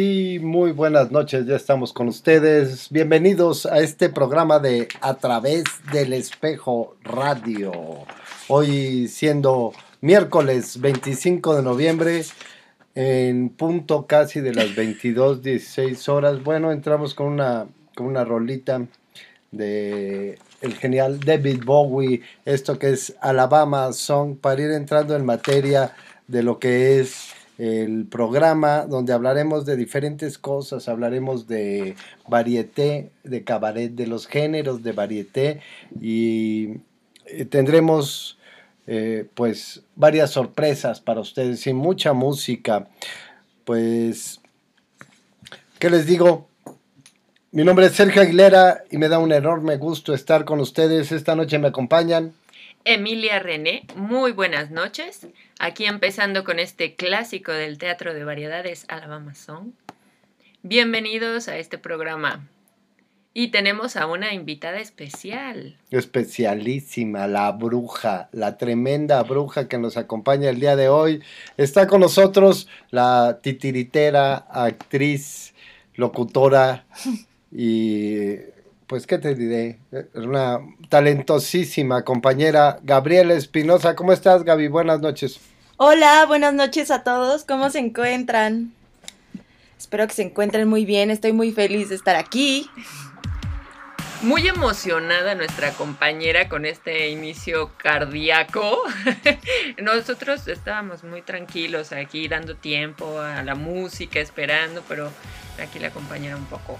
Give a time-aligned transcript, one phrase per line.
[0.00, 2.88] muy buenas noches, ya estamos con ustedes.
[2.90, 7.70] Bienvenidos a este programa de A través del espejo radio.
[8.48, 12.24] Hoy siendo miércoles 25 de noviembre,
[12.94, 16.42] en punto casi de las 22, 16 horas.
[16.42, 18.80] Bueno, entramos con una, con una rolita
[19.50, 25.94] de el genial David Bowie, esto que es Alabama Song, para ir entrando en materia
[26.26, 31.94] de lo que es el programa donde hablaremos de diferentes cosas, hablaremos de
[32.26, 35.60] varieté, de cabaret, de los géneros de varieté
[36.00, 36.78] y
[37.26, 38.38] eh, tendremos
[38.86, 42.88] eh, pues varias sorpresas para ustedes y mucha música.
[43.66, 44.40] Pues,
[45.78, 46.48] ¿qué les digo?
[47.52, 51.12] Mi nombre es Sergio Aguilera y me da un enorme gusto estar con ustedes.
[51.12, 52.32] Esta noche me acompañan.
[52.84, 55.26] Emilia René, muy buenas noches.
[55.58, 59.72] Aquí empezando con este clásico del Teatro de Variedades Alabama Song.
[60.62, 62.48] Bienvenidos a este programa.
[63.34, 65.76] Y tenemos a una invitada especial.
[65.90, 71.22] especialísima, la bruja, la tremenda bruja que nos acompaña el día de hoy.
[71.58, 75.52] Está con nosotros la titiritera, actriz,
[75.96, 76.86] locutora
[77.52, 78.36] y
[78.90, 79.78] pues, ¿qué te diré?
[80.14, 80.58] Una
[80.88, 83.94] talentosísima compañera, Gabriela Espinosa.
[83.94, 84.66] ¿Cómo estás, Gaby?
[84.66, 85.38] Buenas noches.
[85.76, 87.44] Hola, buenas noches a todos.
[87.44, 88.72] ¿Cómo se encuentran?
[89.78, 91.12] Espero que se encuentren muy bien.
[91.12, 92.68] Estoy muy feliz de estar aquí.
[94.22, 98.82] Muy emocionada nuestra compañera con este inicio cardíaco.
[99.80, 105.12] Nosotros estábamos muy tranquilos aquí dando tiempo a la música, esperando, pero
[105.62, 106.76] aquí la compañera un poco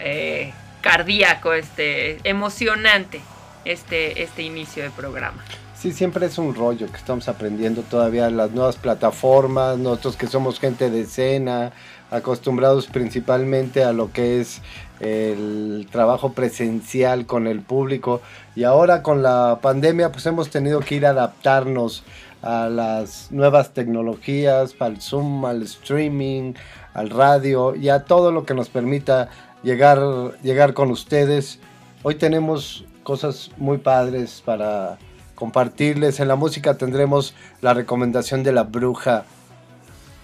[0.00, 0.52] eh,
[0.84, 3.22] cardíaco, este, emocionante
[3.64, 5.42] este, este inicio de programa.
[5.74, 10.60] Sí, siempre es un rollo que estamos aprendiendo todavía las nuevas plataformas, nosotros que somos
[10.60, 11.72] gente de escena,
[12.10, 14.60] acostumbrados principalmente a lo que es
[15.00, 18.20] el trabajo presencial con el público
[18.54, 22.04] y ahora con la pandemia pues hemos tenido que ir a adaptarnos
[22.42, 26.52] a las nuevas tecnologías, al Zoom, al streaming,
[26.92, 29.28] al radio y a todo lo que nos permita
[29.64, 29.98] llegar,
[30.42, 31.58] llegar con ustedes.
[32.02, 34.98] Hoy tenemos cosas muy padres para
[35.34, 36.20] compartirles.
[36.20, 39.24] En la música tendremos la recomendación de la bruja.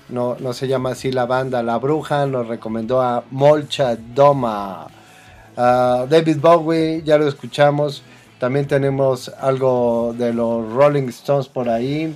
[0.09, 1.63] No, no se llama así la banda.
[1.63, 4.89] La bruja nos recomendó a Molcha Doma.
[5.57, 8.03] A David Bowie, ya lo escuchamos.
[8.39, 12.15] También tenemos algo de los Rolling Stones por ahí.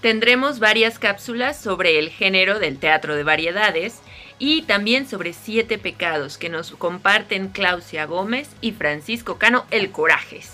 [0.00, 4.00] Tendremos varias cápsulas sobre el género del teatro de variedades
[4.40, 10.50] y también sobre siete pecados que nos comparten Claudia Gómez y Francisco Cano El Corajes.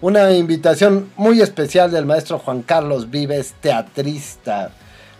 [0.00, 4.72] Una invitación muy especial del maestro Juan Carlos Vives, teatrista.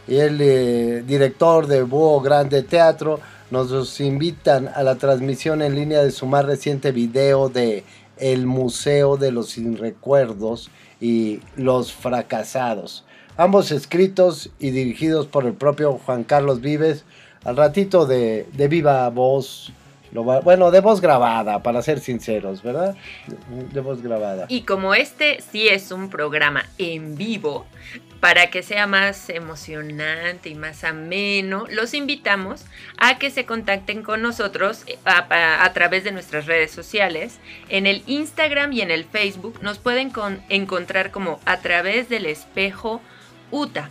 [0.07, 3.21] Y el eh, director de Búho Grande Teatro
[3.51, 7.85] nos invitan a la transmisión en línea de su más reciente video de
[8.19, 10.71] El Museo de los Sin Recuerdos
[11.01, 13.05] y Los Fracasados.
[13.37, 17.05] Ambos escritos y dirigidos por el propio Juan Carlos Vives.
[17.49, 19.73] Al ratito de, de viva voz,
[20.13, 22.95] bueno, de voz grabada, para ser sinceros, ¿verdad?
[23.73, 24.45] De, voz grabada.
[24.49, 27.65] Y como este sí es un programa en vivo,
[28.21, 32.67] para que sea más emocionante y más ameno, los invitamos
[32.99, 37.39] a que se contacten con nosotros eh, a, través de nuestras redes sociales.
[37.71, 42.27] En el Instagram y en el Facebook nos pueden con- encontrar como a través del
[42.27, 43.01] espejo
[43.51, 43.89] UTA.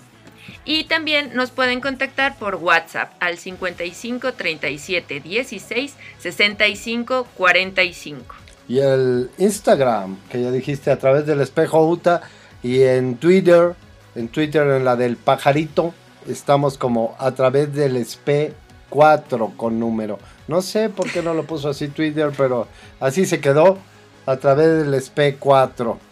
[0.70, 8.36] Y también nos pueden contactar por WhatsApp al 55 37 16 65 45.
[8.68, 12.20] Y el Instagram, que ya dijiste, a través del espejo UTA.
[12.62, 13.76] Y en Twitter,
[14.14, 15.94] en Twitter en la del pajarito,
[16.28, 18.52] estamos como a través del SP
[18.90, 20.20] 4 con número.
[20.50, 22.68] No sé por qué no lo puso así Twitter, pero
[23.00, 23.78] así se quedó
[24.26, 26.07] a través del SP 4.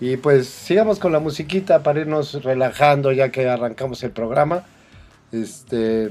[0.00, 4.64] Y pues sigamos con la musiquita para irnos relajando ya que arrancamos el programa.
[5.32, 6.10] Este,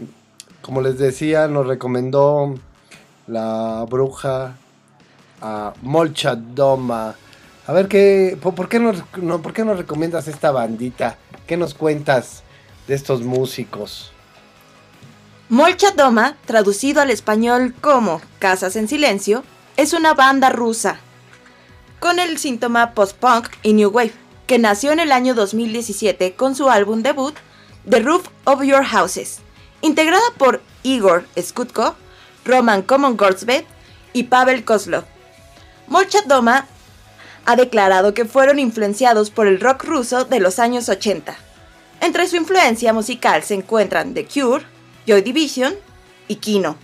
[0.61, 2.55] como les decía, nos recomendó
[3.27, 4.55] la bruja
[5.41, 7.15] a Molcha Doma.
[7.67, 11.17] A ver, ¿qué, por, qué nos, no, ¿por qué nos recomiendas esta bandita?
[11.45, 12.43] ¿Qué nos cuentas
[12.87, 14.11] de estos músicos?
[15.49, 19.43] Molcha Doma, traducido al español como Casas en Silencio,
[19.77, 20.99] es una banda rusa
[22.05, 24.13] con el síntoma post-punk y new wave,
[24.45, 27.33] que nació en el año 2017 con su álbum debut
[27.89, 29.39] The Roof of Your Houses,
[29.81, 31.95] integrada por Igor Skutko,
[32.45, 33.65] Roman Komongoltsvet
[34.13, 35.05] y Pavel Kozlov.
[35.87, 36.67] Molcha Doma
[37.43, 41.35] ha declarado que fueron influenciados por el rock ruso de los años 80.
[42.01, 44.63] Entre su influencia musical se encuentran The Cure,
[45.07, 45.73] Joy Division
[46.27, 46.77] y Kino.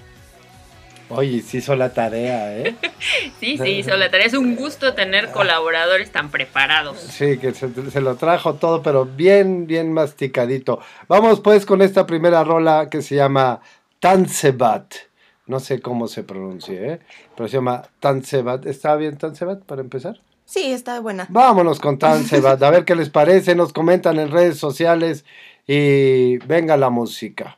[1.15, 2.75] Oye, sí hizo la tarea, ¿eh?
[3.39, 4.27] Sí, sí, hizo la tarea.
[4.27, 6.99] Es un gusto tener colaboradores tan preparados.
[6.99, 10.79] Sí, que se, se lo trajo todo, pero bien, bien masticadito.
[11.07, 13.61] Vamos pues con esta primera rola que se llama
[13.99, 14.93] Tansebat.
[15.47, 16.99] No sé cómo se pronuncia, ¿eh?
[17.35, 18.65] Pero se llama Tansebat.
[18.65, 20.21] ¿Está bien Tansebat para empezar?
[20.45, 21.27] Sí, está buena.
[21.29, 25.23] Vámonos con Tansebat, a ver qué les parece, nos comentan en redes sociales
[25.65, 27.57] y venga la música.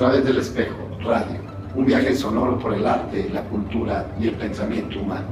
[0.00, 1.38] Través del espejo, radio,
[1.74, 5.28] un viaje sonoro por el arte, la cultura y el pensamiento humano.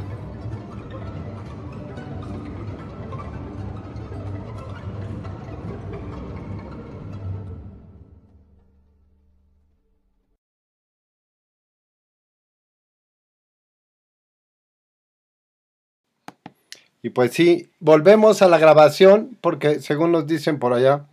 [17.00, 21.06] Y pues sí, volvemos a la grabación porque según nos dicen por allá,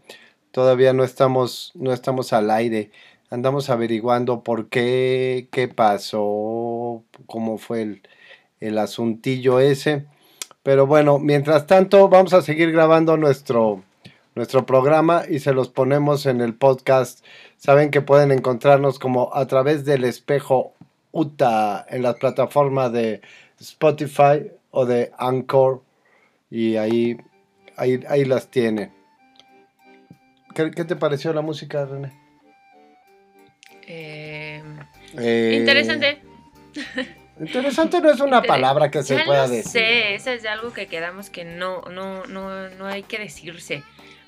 [0.52, 2.92] todavía no estamos, no estamos al aire.
[3.30, 8.02] Andamos averiguando por qué, qué pasó, cómo fue el,
[8.60, 10.06] el asuntillo ese.
[10.64, 13.84] Pero bueno, mientras tanto vamos a seguir grabando nuestro,
[14.36, 17.24] nuestro programa y se los ponemos en el podcast.
[17.58, 20.74] Saben que pueden encontrarnos como a través del espejo
[21.12, 23.22] UTA en las plataformas de
[23.60, 25.82] Spotify o de Anchor
[26.50, 27.18] y ahí,
[27.78, 28.92] ahí, ahí las tiene.
[30.54, 32.25] ¿Qué, qué te pareció la música, René?
[33.88, 34.64] Eh,
[35.18, 36.22] Eh, interesante.
[37.40, 39.72] Interesante no es una Inter- palabra que se ya pueda lo decir.
[39.72, 43.84] sé, eso es algo que quedamos que no, no, no, no hay que decirse.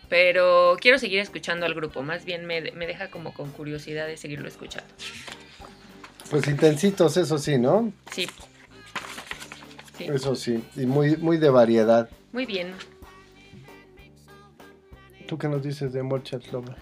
[0.09, 2.01] Pero quiero seguir escuchando al grupo.
[2.03, 4.87] Más bien me, me deja como con curiosidad de seguirlo escuchando.
[6.29, 7.91] Pues intensitos, eso sí, ¿no?
[8.11, 8.27] Sí.
[9.97, 12.07] Sí, Eso sí, y muy, muy de variedad.
[12.31, 12.73] muy bien.
[15.27, 16.75] ¿Tú qué nos dices de Morchat Lover?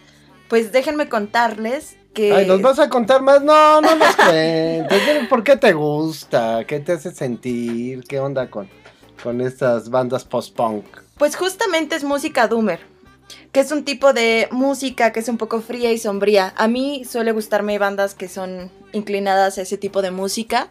[0.49, 2.33] Pues déjenme contarles que...
[2.33, 3.43] Ay, ¿nos vas a contar más?
[3.43, 5.27] No, no nos cuentes.
[5.29, 6.63] ¿Por qué te gusta?
[6.65, 8.03] ¿Qué te hace sentir?
[8.05, 8.67] ¿Qué onda con,
[9.21, 10.85] con estas bandas post-punk?
[11.19, 12.79] Pues justamente es música doomer,
[13.51, 16.53] que es un tipo de música que es un poco fría y sombría.
[16.57, 20.69] A mí suele gustarme bandas que son inclinadas a ese tipo de música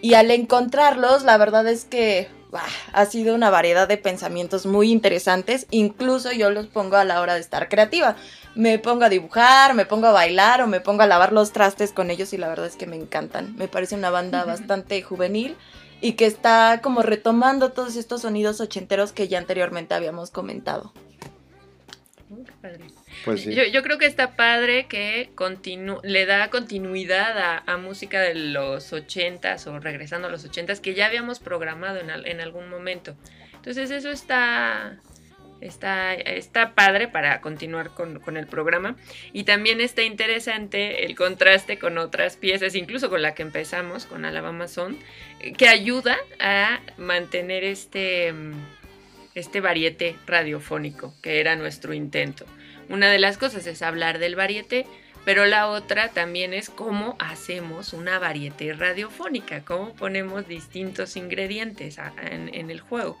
[0.00, 4.90] y al encontrarlos la verdad es que bah, ha sido una variedad de pensamientos muy
[4.92, 8.16] interesantes, incluso yo los pongo a la hora de estar creativa.
[8.54, 11.92] Me pongo a dibujar, me pongo a bailar o me pongo a lavar los trastes
[11.92, 13.56] con ellos y la verdad es que me encantan.
[13.56, 15.56] Me parece una banda bastante juvenil
[16.02, 20.92] y que está como retomando todos estos sonidos ochenteros que ya anteriormente habíamos comentado.
[22.60, 22.84] Padre.
[23.24, 23.54] Pues sí.
[23.54, 28.34] Yo, yo creo que está padre que continu- le da continuidad a, a música de
[28.34, 32.68] los ochentas o regresando a los ochentas que ya habíamos programado en, al- en algún
[32.70, 33.14] momento.
[33.54, 34.98] Entonces eso está,
[35.62, 38.96] está, está padre para continuar con, con el programa.
[39.32, 44.24] Y también está interesante el contraste con otras piezas, incluso con la que empezamos, con
[44.24, 44.98] Alabama Son,
[45.56, 48.34] que ayuda a mantener este,
[49.34, 52.44] este variete radiofónico, que era nuestro intento.
[52.88, 54.86] Una de las cosas es hablar del varieté,
[55.24, 62.70] pero la otra también es cómo hacemos una varieté radiofónica, cómo ponemos distintos ingredientes en
[62.70, 63.16] el juego.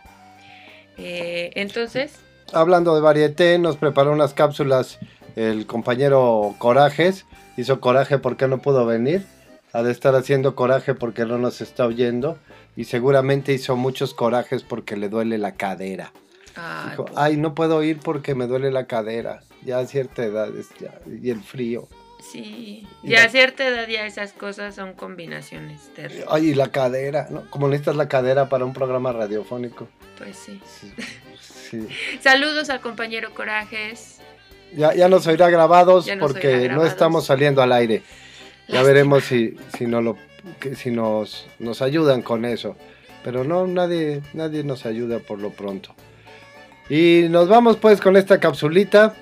[0.98, 2.18] Eh, entonces,
[2.52, 4.98] Hablando de varieté, nos preparó unas cápsulas
[5.36, 7.24] el compañero Corajes.
[7.56, 9.24] Hizo coraje porque no pudo venir.
[9.72, 12.38] Ha de estar haciendo coraje porque no nos está oyendo.
[12.76, 16.12] Y seguramente hizo muchos corajes porque le duele la cadera.
[16.56, 19.42] ay, Dijo, po- ay, no puedo ir porque me duele la cadera.
[19.64, 21.88] Ya a cierta edad es ya- y el frío.
[22.30, 26.26] sí, y y a cierta edad ya esas cosas son combinaciones terribles.
[26.30, 27.48] Ay, y la cadera, ¿no?
[27.50, 29.88] Como necesitas la cadera para un programa radiofónico.
[30.18, 30.60] Pues sí.
[30.80, 30.92] Sí.
[31.72, 31.88] sí.
[32.20, 34.18] Saludos al compañero Corajes.
[34.74, 38.02] Ya, ya nos oirá grabados nos porque oirá no estamos saliendo al aire.
[38.68, 38.82] Ya Lástima.
[38.82, 40.16] veremos si, si, no lo,
[40.76, 42.76] si nos, nos ayudan con eso.
[43.24, 45.94] Pero no, nadie, nadie nos ayuda por lo pronto.
[46.88, 49.14] Y nos vamos pues con esta capsulita.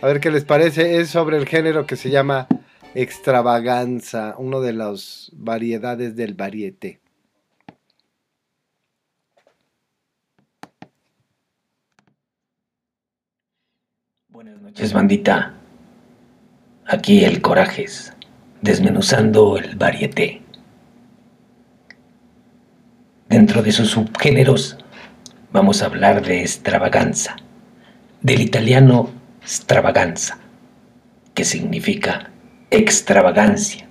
[0.00, 0.98] A ver qué les parece.
[0.98, 2.46] Es sobre el género que se llama
[2.94, 4.34] extravaganza.
[4.38, 7.00] Uno de las variedades del varieté.
[14.44, 15.54] Buenas noches, bandita.
[16.86, 18.12] Aquí el Corajes,
[18.60, 20.42] desmenuzando el varieté.
[23.30, 24.76] Dentro de sus subgéneros,
[25.50, 27.36] vamos a hablar de extravaganza,
[28.20, 29.08] del italiano
[29.42, 30.36] stravaganza,
[31.32, 32.30] que significa
[32.70, 33.88] extravagancia.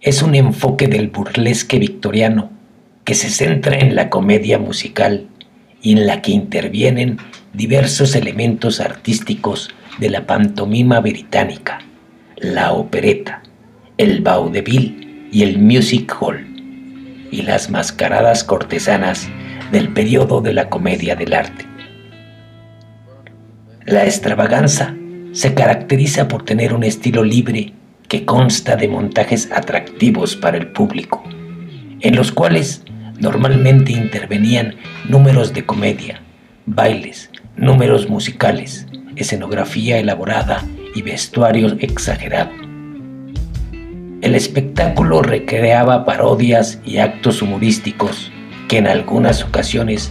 [0.00, 2.50] Es un enfoque del burlesque victoriano
[3.04, 5.26] que se centra en la comedia musical
[5.82, 7.18] y en la que intervienen
[7.52, 11.80] diversos elementos artísticos de la pantomima británica,
[12.36, 13.42] la opereta,
[13.98, 16.46] el vaudeville y el music hall,
[17.30, 19.28] y las mascaradas cortesanas
[19.72, 21.66] del periodo de la comedia del arte.
[23.84, 24.94] La extravaganza
[25.32, 27.72] se caracteriza por tener un estilo libre
[28.08, 31.22] que consta de montajes atractivos para el público,
[32.00, 32.82] en los cuales
[33.20, 34.74] normalmente intervenían
[35.08, 36.20] números de comedia,
[36.66, 38.86] bailes, números musicales,
[39.16, 42.50] escenografía elaborada y vestuario exagerado,
[44.22, 48.30] El espectáculo recreaba parodias y actos humorísticos
[48.68, 50.10] que en algunas ocasiones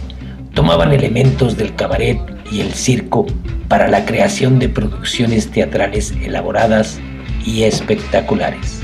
[0.52, 2.18] tomaban elementos del cabaret
[2.50, 3.26] y el circo
[3.68, 6.98] para la creación de producciones teatrales elaboradas
[7.46, 8.82] y espectaculares.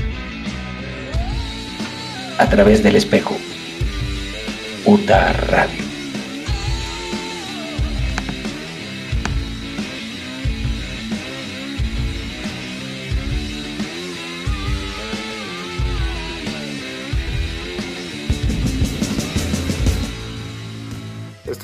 [2.37, 3.35] A través del espejo,
[4.85, 5.86] UTA Radio.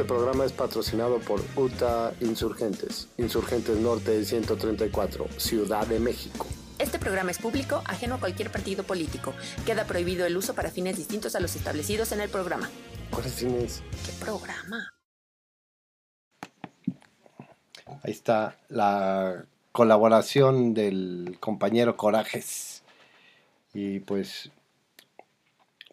[0.04, 6.46] Este programa es patrocinado por UTA Insurgentes, Insurgentes Norte 134, Ciudad de México.
[6.78, 9.34] Este programa es público, ajeno a cualquier partido político.
[9.66, 12.70] Queda prohibido el uso para fines distintos a los establecidos en el programa.
[13.12, 13.82] ¿Cuáles tienes?
[14.06, 14.92] ¿Qué programa?
[18.04, 22.84] Ahí está la colaboración del compañero Corajes.
[23.74, 24.52] Y pues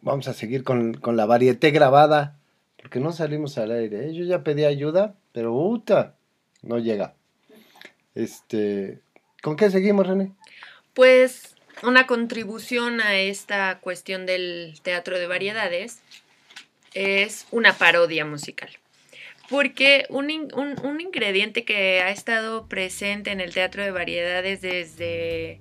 [0.02, 2.39] vamos a seguir con, con la varieté grabada,
[2.80, 4.06] porque no salimos al aire.
[4.08, 4.14] ¿eh?
[4.14, 6.14] Yo ya pedí ayuda, pero puta,
[6.62, 7.14] no llega.
[8.14, 9.00] Este,
[9.42, 10.32] ¿Con qué seguimos, René?
[10.94, 16.00] Pues una contribución a esta cuestión del teatro de variedades
[16.94, 18.70] es una parodia musical.
[19.48, 25.60] Porque un, un- un ingrediente que ha estado presente en el teatro de variedades desde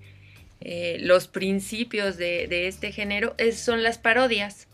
[0.62, 4.68] eh, los principios de, de este género es- son las parodias.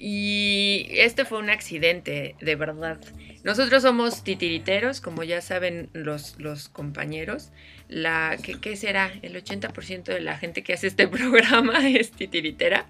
[0.00, 2.98] Y este fue un accidente, de verdad.
[3.44, 7.50] Nosotros somos titiriteros, como ya saben los, los compañeros.
[7.88, 9.12] La, ¿qué, será?
[9.22, 12.86] El 80% de la gente que hace este programa es titiritera.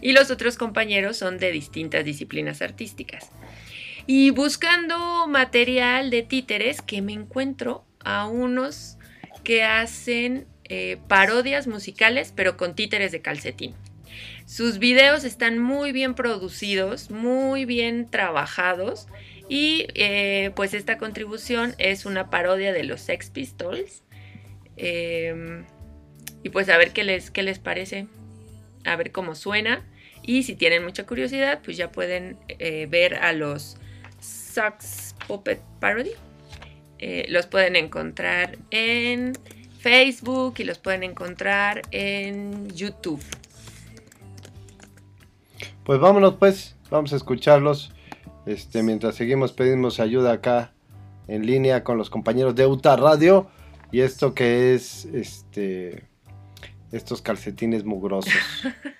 [0.00, 3.30] Y los otros compañeros son de distintas disciplinas artísticas.
[4.06, 8.98] Y buscando material de títeres que me encuentro a unos
[9.42, 13.74] que hacen eh, parodias musicales, pero con títeres de calcetín.
[14.46, 19.08] Sus videos están muy bien producidos, muy bien trabajajados.
[19.48, 24.02] Y eh, pues esta contribución es una parodia de los Sex Pistols.
[24.76, 25.64] Eh,
[26.46, 28.06] y pues a ver qué les, qué les parece,
[28.84, 29.84] a ver cómo suena.
[30.22, 33.78] Y si tienen mucha curiosidad, pues ya pueden eh, ver a los
[34.20, 36.12] Sax Puppet Parody.
[36.98, 39.32] Eh, los pueden encontrar en
[39.80, 43.22] Facebook y los pueden encontrar en YouTube.
[45.86, 47.92] Pues vámonos pues, vamos a escucharlos.
[48.44, 50.72] Este, mientras seguimos pedimos ayuda acá
[51.28, 53.46] en línea con los compañeros de UTA Radio.
[53.92, 56.08] Y esto que es este
[56.90, 58.34] estos calcetines mugrosos.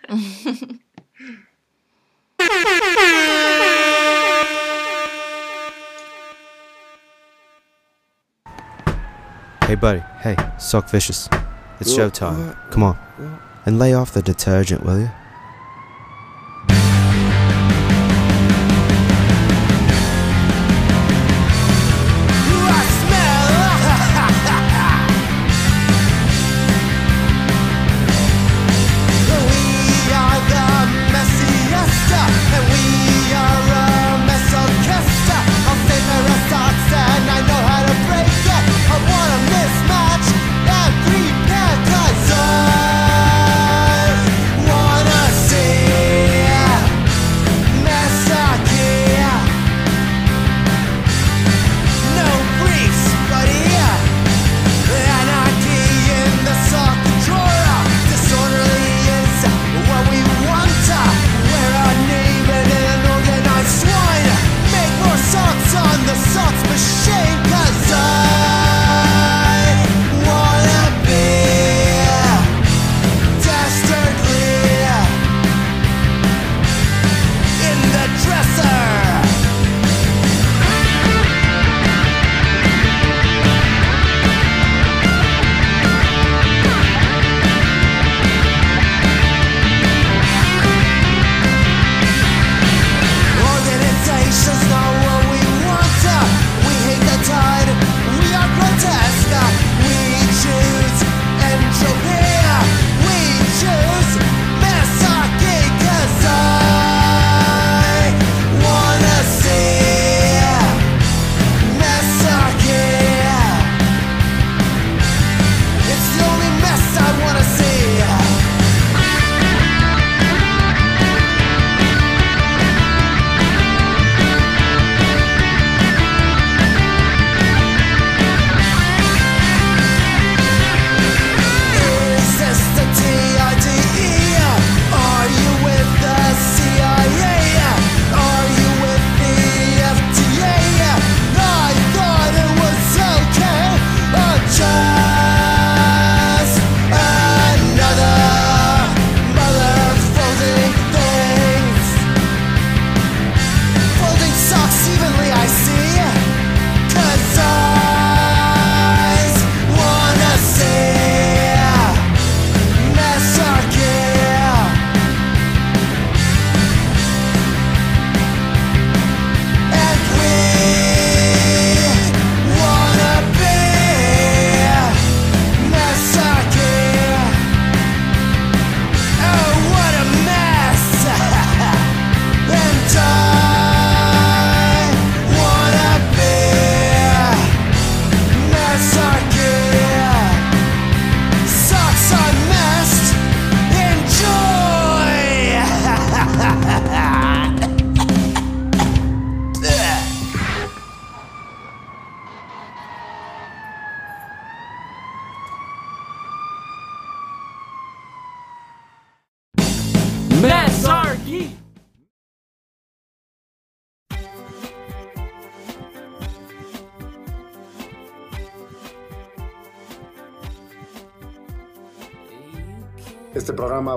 [9.68, 10.01] Hey, buddy.
[10.22, 11.29] Hey, Sock Vicious.
[11.81, 12.55] It's showtime.
[12.70, 12.96] Come on.
[13.64, 15.11] And lay off the detergent, will you?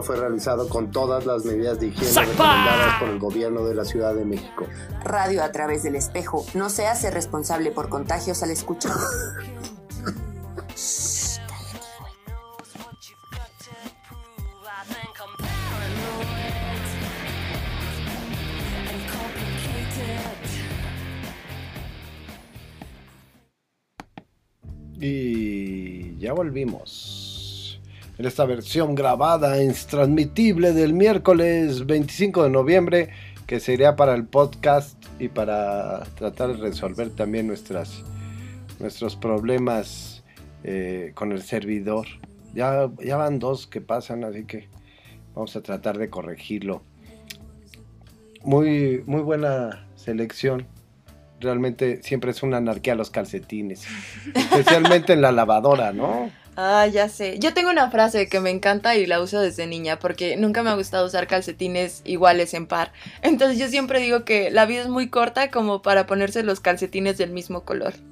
[0.02, 4.16] Fue realizado con todas las medidas de higiene recomendadas por el gobierno de la Ciudad
[4.16, 4.66] de México.
[5.04, 8.94] Radio a través del espejo no se hace responsable por contagios al escuchar.
[25.02, 27.09] Y ya volvimos.
[28.20, 33.10] En esta versión grabada, intransmitible del miércoles 25 de noviembre,
[33.48, 38.04] que sería para el podcast y para tratar de resolver también nuestras,
[38.82, 40.26] nuestros problemas
[40.66, 42.08] eh, con el servidor.
[42.54, 44.68] Ya, ya van dos que pasan, así que
[45.34, 46.84] vamos a tratar de corregirlo.
[48.44, 50.68] Muy, muy buena selección.
[51.40, 53.88] Realmente siempre es una anarquía los calcetines.
[54.36, 56.30] Especialmente en la lavadora, ¿no?
[56.62, 57.40] Ah, ya sé.
[57.40, 60.70] Yo tengo una frase que me encanta y la uso desde niña porque nunca me
[60.70, 62.92] ha gustado usar calcetines iguales en par.
[63.22, 67.18] Entonces yo siempre digo que la vida es muy corta como para ponerse los calcetines
[67.18, 67.94] del mismo color.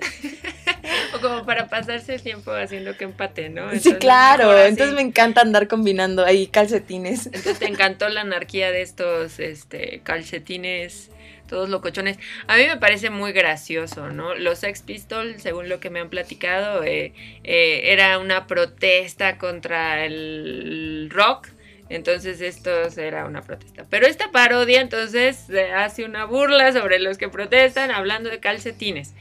[1.14, 3.72] O como para pasarse el tiempo haciendo que empate, ¿no?
[3.80, 4.58] sí, claro.
[4.58, 7.26] Entonces me encanta andar combinando ahí calcetines.
[7.28, 11.10] Entonces te encantó la anarquía de estos este, calcetines,
[11.48, 12.20] todos locochones.
[12.48, 14.36] A mí me parece muy gracioso, ¿no?
[14.36, 20.06] Los Sex Pistols, según lo que me han platicado, eh, eh, era una protesta contra
[20.06, 21.48] el rock.
[21.90, 23.86] Entonces esto era una protesta.
[23.90, 29.14] Pero esta parodia entonces eh, hace una burla sobre los que protestan hablando de calcetines.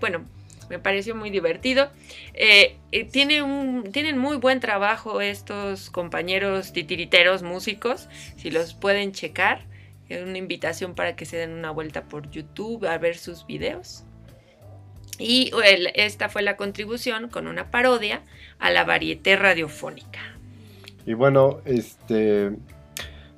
[0.00, 0.24] Bueno,
[0.70, 1.90] me pareció muy divertido.
[3.12, 9.66] Tienen muy buen trabajo estos compañeros titiriteros músicos, si los pueden checar.
[10.20, 14.04] Una invitación para que se den una vuelta por YouTube a ver sus videos.
[15.18, 15.50] Y
[15.94, 18.22] esta fue la contribución con una parodia
[18.58, 20.20] a la varieté radiofónica.
[21.06, 22.52] Y bueno, este,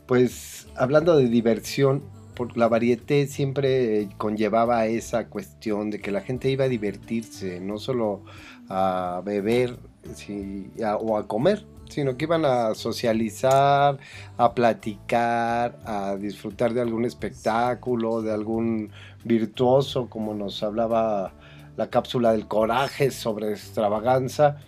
[0.06, 2.02] pues hablando de diversión,
[2.34, 7.78] por la varieté siempre conllevaba esa cuestión de que la gente iba a divertirse, no
[7.78, 8.22] solo
[8.68, 9.76] a beber
[10.14, 13.98] sí, a- o a comer, sino que iban a socializar,
[14.36, 18.90] a platicar, a disfrutar de algún espectáculo, de algún
[19.24, 21.32] virtuoso, como nos hablaba
[21.76, 24.58] la cápsula del coraje sobre extravaganza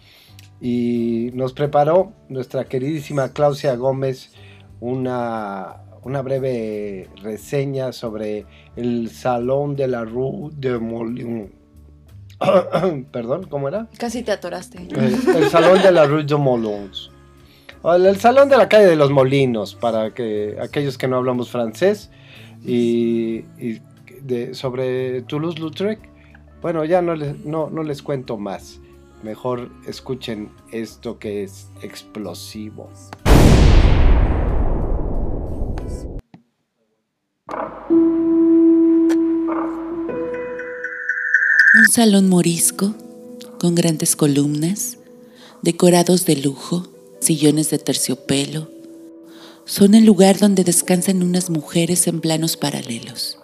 [0.60, 4.32] y nos preparó nuestra queridísima Claudia Gómez
[4.80, 11.65] una, una breve reseña sobre el Salón de la Rue de Moulin.
[13.12, 13.86] Perdón, ¿cómo era?
[13.98, 14.78] Casi te atoraste.
[14.90, 17.10] El, el Salón de la Rue de Moulins.
[17.82, 21.16] O El, el Salón de la calle de los Molinos, para que aquellos que no
[21.16, 22.10] hablamos francés.
[22.64, 23.80] Y, y
[24.22, 26.00] de- sobre Toulouse-Lautrec,
[26.62, 28.80] bueno, ya no les, no, no les cuento más.
[29.22, 32.90] Mejor escuchen esto que es explosivo.
[41.78, 42.94] Un salón morisco
[43.60, 44.96] con grandes columnas,
[45.60, 46.88] decorados de lujo,
[47.20, 48.70] sillones de terciopelo.
[49.66, 53.36] Son el lugar donde descansan unas mujeres en planos paralelos.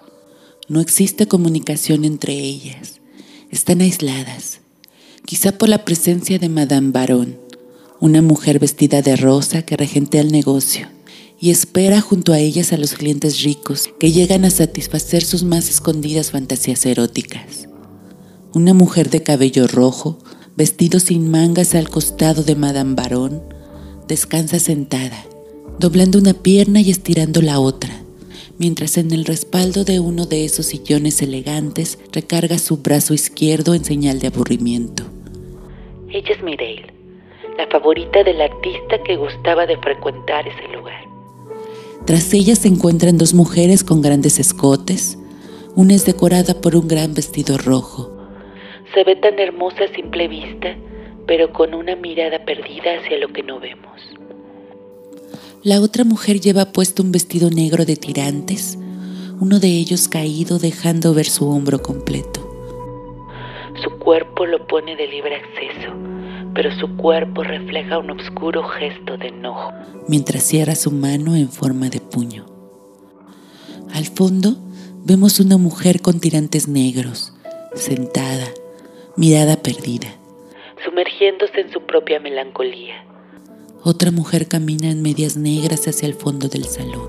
[0.66, 3.02] No existe comunicación entre ellas.
[3.50, 4.60] Están aisladas,
[5.26, 7.38] quizá por la presencia de Madame Baron,
[8.00, 10.88] una mujer vestida de rosa que regentea el negocio
[11.38, 15.68] y espera junto a ellas a los clientes ricos que llegan a satisfacer sus más
[15.68, 17.68] escondidas fantasías eróticas.
[18.54, 20.18] Una mujer de cabello rojo,
[20.56, 23.42] vestido sin mangas al costado de Madame Barón,
[24.08, 25.24] descansa sentada,
[25.78, 28.02] doblando una pierna y estirando la otra,
[28.58, 33.86] mientras en el respaldo de uno de esos sillones elegantes recarga su brazo izquierdo en
[33.86, 35.04] señal de aburrimiento.
[36.10, 36.92] Ella es Mireille,
[37.56, 41.04] la favorita del artista que gustaba de frecuentar ese lugar.
[42.04, 45.16] Tras ella se encuentran dos mujeres con grandes escotes.
[45.74, 48.11] Una es decorada por un gran vestido rojo.
[48.94, 50.76] Se ve tan hermosa a simple vista,
[51.26, 54.00] pero con una mirada perdida hacia lo que no vemos.
[55.62, 58.76] La otra mujer lleva puesto un vestido negro de tirantes,
[59.40, 62.48] uno de ellos caído dejando ver su hombro completo.
[63.82, 65.92] Su cuerpo lo pone de libre acceso,
[66.54, 69.72] pero su cuerpo refleja un oscuro gesto de enojo,
[70.08, 72.44] mientras cierra su mano en forma de puño.
[73.94, 74.56] Al fondo
[75.04, 77.32] vemos una mujer con tirantes negros,
[77.74, 78.48] sentada,
[79.16, 80.08] mirada perdida,
[80.84, 83.04] sumergiéndose en su propia melancolía.
[83.84, 87.06] Otra mujer camina en medias negras hacia el fondo del salón.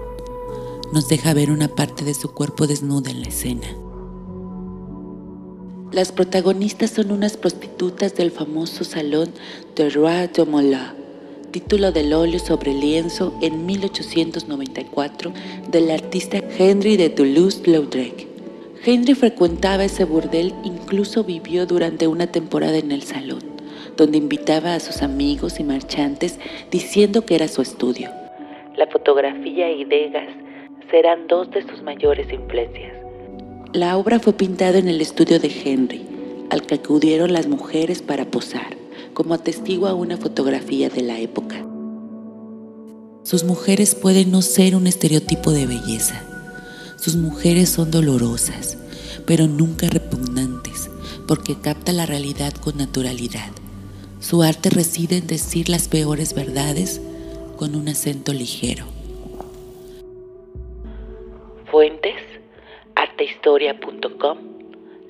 [0.92, 3.68] Nos deja ver una parte de su cuerpo desnuda en la escena.
[5.92, 9.32] Las protagonistas son unas prostitutas del famoso salón
[9.76, 10.96] de Roi de Mola,
[11.52, 15.32] título del óleo sobre lienzo en 1894
[15.70, 18.33] del artista Henry de Toulouse-Lautrec.
[18.86, 23.40] Henry frecuentaba ese burdel, incluso vivió durante una temporada en el salón,
[23.96, 26.38] donde invitaba a sus amigos y marchantes
[26.70, 28.10] diciendo que era su estudio.
[28.76, 30.28] La fotografía y Degas
[30.92, 32.92] serán dos de sus mayores influencias.
[33.72, 36.06] La obra fue pintada en el estudio de Henry,
[36.50, 38.76] al que acudieron las mujeres para posar,
[39.14, 41.66] como atestigua una fotografía de la época.
[43.24, 46.33] Sus mujeres pueden no ser un estereotipo de belleza.
[47.04, 48.78] Sus mujeres son dolorosas,
[49.28, 50.90] pero nunca repugnantes,
[51.28, 53.52] porque capta la realidad con naturalidad.
[54.22, 57.02] Su arte reside en decir las peores verdades
[57.58, 58.86] con un acento ligero.
[61.70, 62.24] Fuentes,
[62.96, 64.38] artehistoria.com,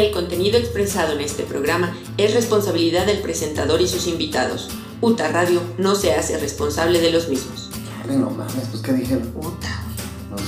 [0.00, 4.70] El contenido expresado en este programa es responsabilidad del presentador y sus invitados.
[5.02, 7.68] UTA Radio no se hace responsable de los mismos.
[8.08, 9.30] Ay, no mames, pues ¿qué dijeron?
[9.36, 9.84] UTA.
[10.30, 10.44] No sé.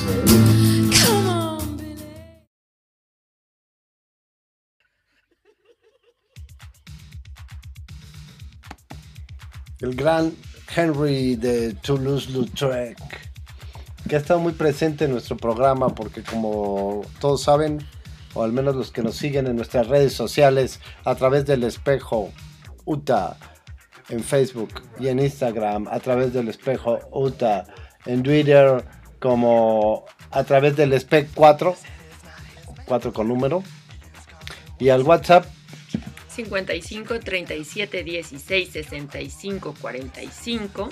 [9.81, 10.35] El gran
[10.75, 12.97] Henry de Toulouse-Lautrec,
[14.09, 17.87] que ha estado muy presente en nuestro programa porque como todos saben,
[18.35, 22.33] o al menos los que nos siguen en nuestras redes sociales a través del espejo
[22.85, 23.37] UTA
[24.09, 27.65] en Facebook y en Instagram, a través del espejo UTA,
[28.07, 28.85] en Twitter
[29.19, 31.77] como a través del spec 4,
[32.87, 33.63] 4 con número,
[34.79, 35.47] y al WhatsApp
[36.29, 40.89] 55 37 16 65 45.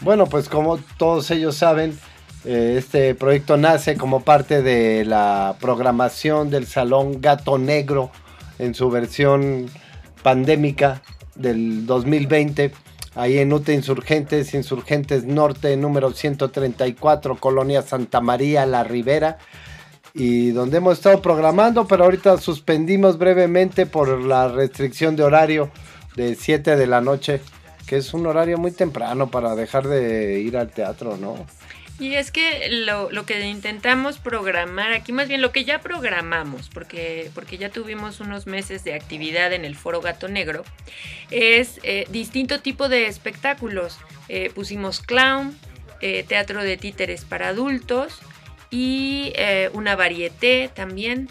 [0.00, 1.98] Bueno, pues como todos ellos saben,
[2.44, 8.10] este proyecto nace como parte de la programación del Salón Gato Negro
[8.58, 9.70] en su versión
[10.22, 11.02] pandémica
[11.34, 12.72] del 2020,
[13.14, 19.38] ahí en UTA Insurgentes, Insurgentes Norte, número 134, Colonia Santa María, La Ribera,
[20.14, 25.70] y donde hemos estado programando, pero ahorita suspendimos brevemente por la restricción de horario
[26.16, 27.40] de 7 de la noche,
[27.86, 31.34] que es un horario muy temprano para dejar de ir al teatro, ¿no?
[32.02, 36.68] Y es que lo, lo que intentamos programar aquí, más bien lo que ya programamos,
[36.68, 40.64] porque, porque ya tuvimos unos meses de actividad en el Foro Gato Negro,
[41.30, 44.00] es eh, distinto tipo de espectáculos.
[44.28, 45.56] Eh, pusimos clown,
[46.00, 48.18] eh, teatro de títeres para adultos
[48.68, 49.32] y
[49.72, 51.28] una varieté también.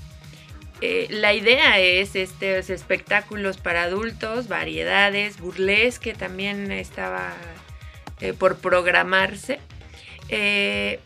[1.09, 7.33] La idea es estos espectáculos para adultos, variedades, burlesque también estaba
[8.39, 9.59] por programarse.
[10.31, 10.99] Eh,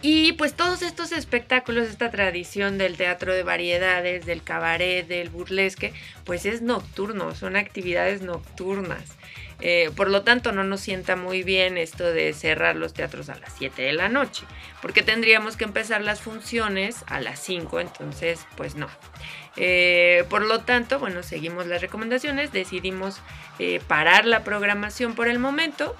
[0.00, 5.92] y pues todos estos espectáculos, esta tradición del teatro de variedades, del cabaret, del burlesque,
[6.24, 9.16] pues es nocturno, son actividades nocturnas.
[9.60, 13.34] Eh, por lo tanto, no nos sienta muy bien esto de cerrar los teatros a
[13.34, 14.44] las 7 de la noche,
[14.80, 18.86] porque tendríamos que empezar las funciones a las 5, entonces, pues no.
[19.56, 23.20] Eh, por lo tanto, bueno, seguimos las recomendaciones, decidimos
[23.88, 25.96] parar la programación por el momento,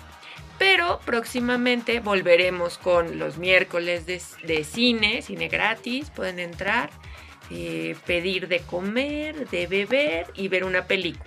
[0.59, 6.91] pero próximamente volveremos con los miércoles de, cine, cine gratis, pueden entrar,
[7.51, 11.25] eh, pedir de comer, de beber y ver una película.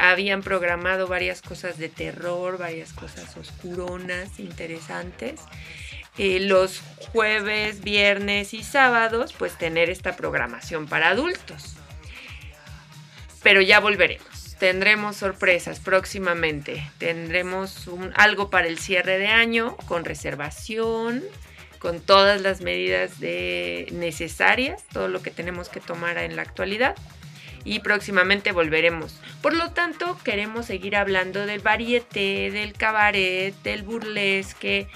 [0.00, 5.40] Habían programado varias cosas de terror, varias cosas oscuronas, interesantes.
[6.18, 11.76] Eh, los jueves, viernes y sábados, pues tener esta programación para adultos.
[13.42, 14.31] Pero ya volveremos.
[14.62, 16.88] Tendremos sorpresas próximamente.
[16.98, 21.24] Tendremos un- algo para el cierre de año con reservación,
[21.80, 26.94] con todas las medidas de- necesarias, todo lo que tenemos que tomar en la actualidad.
[27.64, 29.18] Y próximamente volveremos.
[29.40, 34.86] Por lo tanto, queremos seguir hablando del varieté, del cabaret, del burlesque,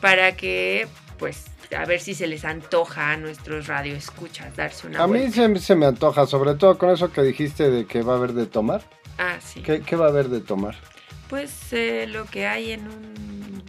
[0.00, 0.88] para que,
[1.20, 1.44] pues,
[1.78, 5.86] a ver si se les antoja a nuestros radioescuchas darse una A mí se me
[5.86, 8.82] antoja, sobre todo con eso que dijiste de que va a haber de tomar.
[9.18, 9.60] Ah, sí.
[9.62, 10.74] ¿Qué, qué va a haber de tomar?
[11.28, 13.62] Pues eh, lo que hay en un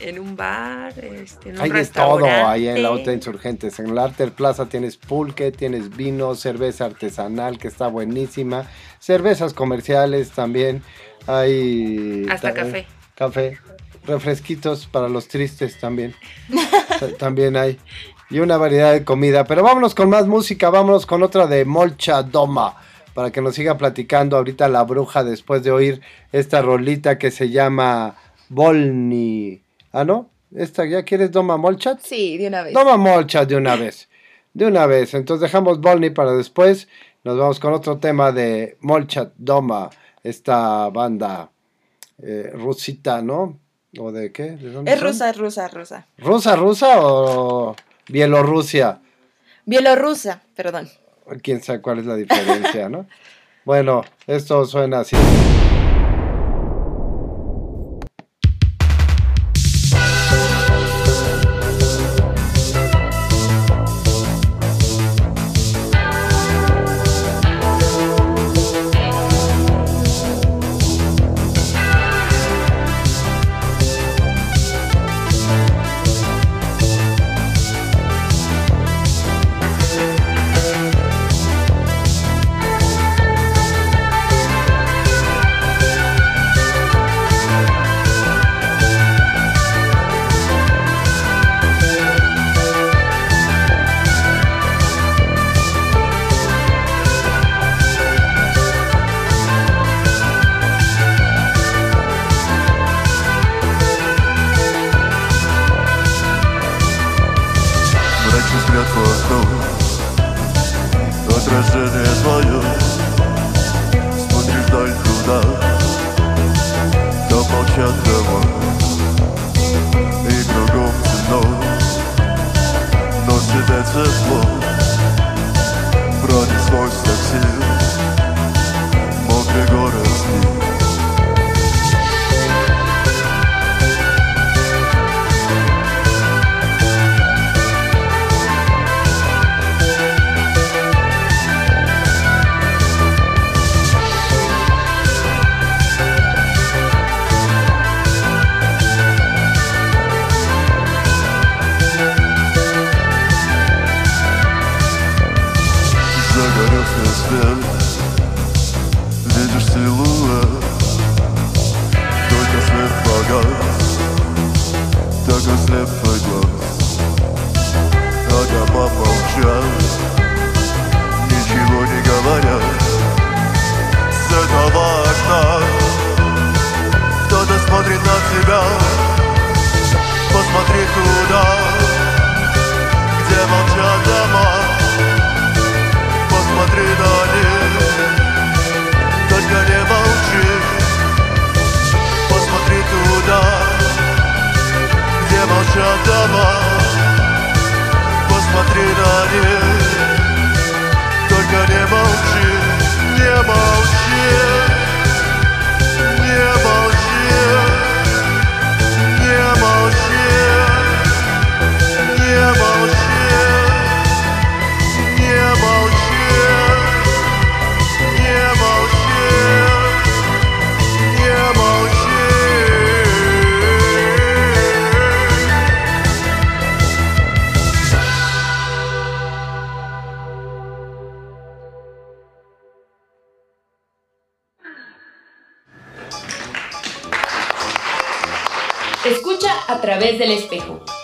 [0.00, 3.78] en un bar, este, en un Hay de todo ahí en la Otra Insurgentes.
[3.80, 8.64] En la Arter Plaza tienes pulque, tienes vino, cerveza artesanal que está buenísima,
[8.98, 10.82] cervezas comerciales también.
[11.26, 12.86] Hay Hasta ta- café.
[13.14, 13.58] Café,
[14.06, 16.14] refresquitos para los tristes también.
[16.98, 17.78] Ta- también hay.
[18.30, 19.44] Y una variedad de comida.
[19.44, 22.76] Pero vámonos con más música, vámonos con otra de Molcha Doma.
[23.14, 26.00] Para que nos siga platicando ahorita la bruja después de oír
[26.32, 28.16] esta rolita que se llama
[28.48, 29.62] Volny.
[29.92, 30.30] Ah, ¿no?
[30.54, 32.00] Esta, ¿Ya quieres Doma Molchat?
[32.00, 32.74] Sí, de una vez.
[32.74, 34.08] Doma Molchat de una vez.
[34.54, 35.14] De una vez.
[35.14, 36.88] Entonces dejamos Volny para después.
[37.24, 39.90] Nos vamos con otro tema de Molchat Doma,
[40.24, 41.50] esta banda
[42.22, 43.58] eh, rusita, ¿no?
[43.98, 44.52] ¿O de qué?
[44.52, 45.08] ¿De dónde Es son?
[45.08, 46.06] rusa, es rusa, rusa.
[46.18, 47.76] ¿Rusa, rusa o
[48.08, 49.00] Bielorrusia?
[49.66, 50.88] Bielorrusa, perdón.
[51.42, 53.06] Quién sabe cuál es la diferencia, ¿no?
[53.64, 55.16] Bueno, esto suena así.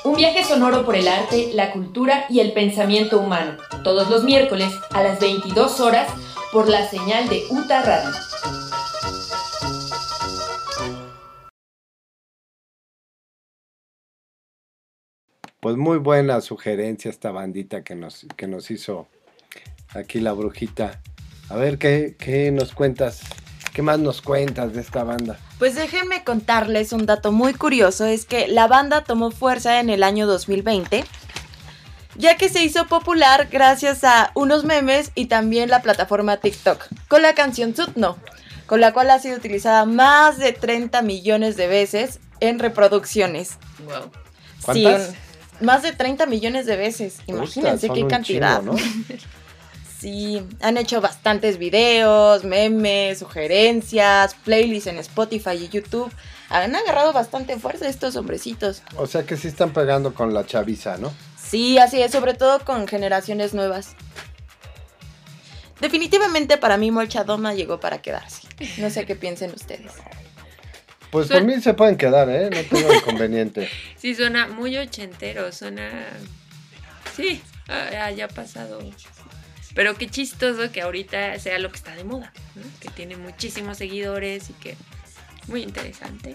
[0.07, 3.57] Un viaje sonoro por el arte, la cultura y el pensamiento humano.
[3.83, 6.09] Todos los miércoles a las 22 horas
[6.53, 8.11] por la señal de UTA Radio.
[15.59, 19.09] Pues muy buena sugerencia esta bandita que nos, que nos hizo
[19.89, 21.03] aquí la brujita.
[21.49, 23.23] A ver, ¿qué, qué nos cuentas?
[23.77, 25.39] ¿Qué más nos cuentas de esta banda?
[25.59, 30.03] Pues déjenme contarles un dato muy curioso, es que la banda tomó fuerza en el
[30.03, 31.05] año 2020,
[32.15, 37.21] ya que se hizo popular gracias a unos memes y también la plataforma TikTok, con
[37.21, 38.17] la canción Sutno,
[38.65, 43.59] con la cual ha sido utilizada más de 30 millones de veces en reproducciones.
[43.85, 44.11] Wow.
[44.63, 45.09] ¿Cuántas?
[45.09, 45.17] Sí,
[45.61, 48.63] más de 30 millones de veces, imagínense qué cantidad.
[49.99, 56.13] Sí, han hecho bastantes videos, memes, sugerencias, playlists en Spotify y YouTube.
[56.51, 58.83] Han agarrado bastante fuerza estos hombrecitos.
[58.97, 61.13] O sea que sí están pegando con la chaviza, ¿no?
[61.43, 63.97] Sí, así es, sobre todo con generaciones nuevas.
[65.81, 68.49] Definitivamente para mí Molchadoma llegó para quedarse.
[68.79, 69.93] No sé qué piensen ustedes.
[71.11, 72.51] Pues por mí se pueden quedar, ¿eh?
[72.51, 73.69] No tengo inconveniente.
[73.97, 75.91] Sí, suena muy ochentero, suena...
[77.17, 78.79] Sí, ah, haya pasado.
[79.77, 82.63] Pero qué chistoso que ahorita sea lo que está de moda, ¿no?
[82.81, 84.75] Que tiene muchísimos seguidores y que...
[85.49, 86.35] Muy interesante.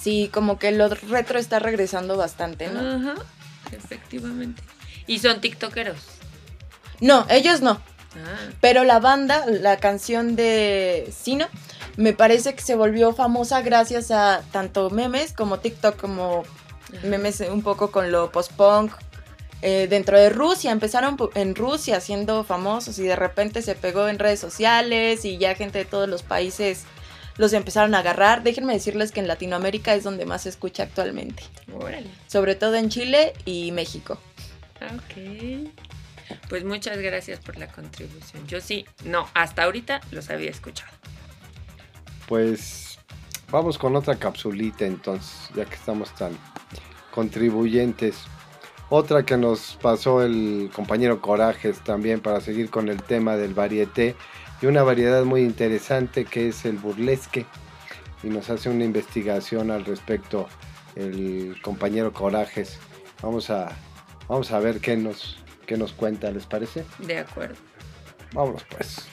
[0.00, 2.80] Sí, como que lo retro está regresando bastante, ¿no?
[2.80, 3.22] Ajá,
[3.70, 4.62] efectivamente.
[5.06, 5.98] ¿Y son tiktokeros?
[7.00, 7.72] No, ellos no.
[7.72, 11.46] Ah, Pero la banda, la canción de Sino,
[11.98, 16.44] me parece que se volvió famosa gracias a tanto memes como TikTok, como
[17.02, 18.92] memes un poco con lo post-punk.
[19.62, 24.18] Eh, dentro de Rusia, empezaron en Rusia siendo famosos y de repente se pegó en
[24.18, 26.84] redes sociales y ya gente de todos los países
[27.36, 28.42] los empezaron a agarrar.
[28.42, 31.42] Déjenme decirles que en Latinoamérica es donde más se escucha actualmente,
[31.74, 32.08] órale.
[32.26, 34.18] sobre todo en Chile y México.
[34.80, 35.70] Ok.
[36.48, 38.46] Pues muchas gracias por la contribución.
[38.46, 40.92] Yo sí, no, hasta ahorita los había escuchado.
[42.28, 42.98] Pues
[43.50, 46.38] vamos con otra capsulita entonces, ya que estamos tan
[47.10, 48.16] contribuyentes.
[48.92, 54.16] Otra que nos pasó el compañero Corajes también para seguir con el tema del varieté
[54.60, 57.46] y una variedad muy interesante que es el burlesque
[58.24, 60.48] y nos hace una investigación al respecto
[60.96, 62.80] el compañero Corajes.
[63.22, 63.70] Vamos a,
[64.26, 66.84] vamos a ver qué nos, qué nos cuenta, ¿les parece?
[66.98, 67.54] De acuerdo.
[68.32, 69.06] Vámonos pues.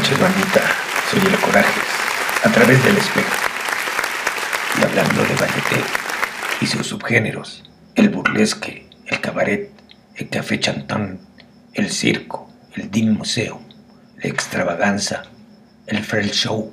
[0.00, 0.62] Noches, bandita.
[1.10, 1.84] Soy el Corajes,
[2.44, 3.36] a través del espejo.
[4.78, 5.84] Y hablando de varieté
[6.62, 7.64] y sus subgéneros,
[7.96, 9.70] el burlesque, el cabaret,
[10.14, 11.20] el café chantán,
[11.74, 13.60] el circo, el din museo,
[14.22, 15.24] la extravaganza,
[15.86, 16.72] el frel show,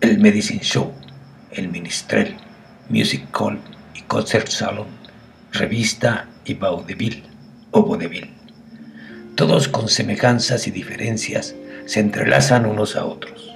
[0.00, 0.94] el medicine show,
[1.50, 2.38] el ministrel,
[2.88, 3.60] music hall
[3.94, 4.86] y concert salon,
[5.52, 7.22] revista y vaudeville
[7.70, 8.32] o vodeville.
[9.34, 11.54] Todos con semejanzas y diferencias
[11.86, 13.52] se entrelazan unos a otros.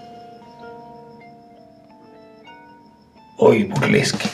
[3.39, 4.29] Hoy burlesque.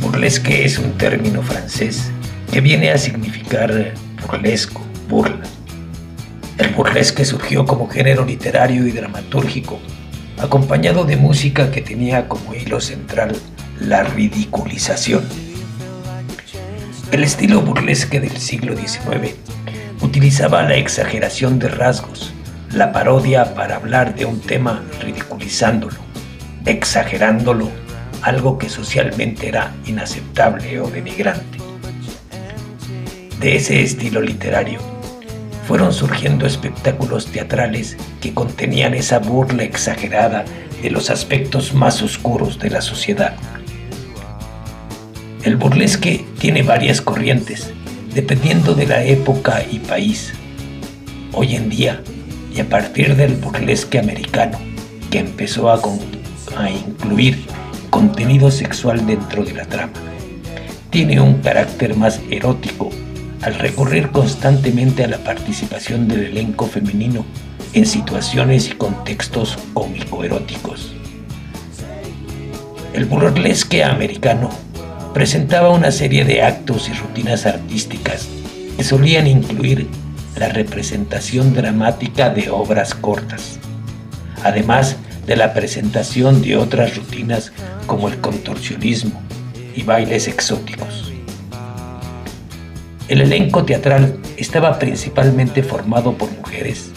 [0.00, 2.10] Burlesque es un término francés
[2.52, 3.92] que viene a significar
[4.22, 5.42] burlesco, burla.
[6.58, 9.78] El burlesque surgió como género literario y dramatúrgico,
[10.38, 13.36] acompañado de música que tenía como hilo central
[13.80, 15.24] la ridiculización.
[17.12, 19.34] El estilo burlesque del siglo XIX
[20.00, 22.32] utilizaba la exageración de rasgos,
[22.76, 25.96] la parodia para hablar de un tema ridiculizándolo,
[26.66, 27.70] exagerándolo,
[28.20, 31.56] algo que socialmente era inaceptable o denigrante.
[33.40, 34.80] De ese estilo literario
[35.66, 40.44] fueron surgiendo espectáculos teatrales que contenían esa burla exagerada
[40.82, 43.36] de los aspectos más oscuros de la sociedad.
[45.44, 47.72] El burlesque tiene varias corrientes,
[48.12, 50.34] dependiendo de la época y país.
[51.32, 52.02] Hoy en día,
[52.56, 54.58] y a partir del burlesque americano,
[55.10, 55.78] que empezó a,
[56.70, 57.44] incluir
[57.90, 59.92] contenido sexual dentro de la trama,
[60.88, 62.90] tiene un carácter más erótico
[63.42, 67.26] al recurrir constantemente a la participación del elenco femenino
[67.74, 70.94] en situaciones y contextos cómico-eróticos.
[72.94, 74.48] El burlesque americano
[75.12, 78.26] presentaba una serie de actos y rutinas artísticas
[78.78, 79.88] que solían incluir
[80.36, 83.58] la representación dramática de obras cortas,
[84.44, 87.52] además de la presentación de otras rutinas
[87.86, 89.20] como el contorsionismo
[89.74, 91.12] y bailes exóticos.
[93.08, 96.90] El elenco teatral estaba principalmente formado por mujeres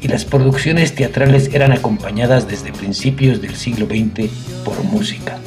[0.00, 4.30] y las producciones teatrales eran acompañadas desde principios del siglo XX
[4.64, 5.38] por música.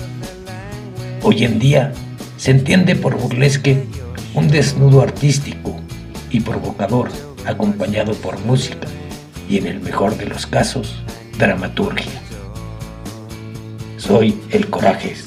[1.22, 1.94] Hoy en día
[2.38, 3.84] se entiende por burlesque
[4.34, 5.80] un desnudo artístico
[6.30, 7.10] y provocador
[7.48, 8.88] acompañado por música
[9.50, 11.02] y en el mejor de los casos,
[11.38, 12.22] dramaturgia.
[13.98, 15.26] Soy el Corajes,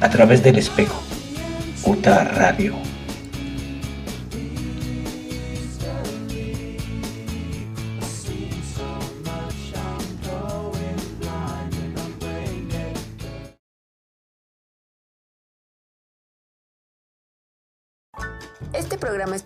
[0.00, 1.00] a través del espejo,
[1.84, 2.87] Uta Radio.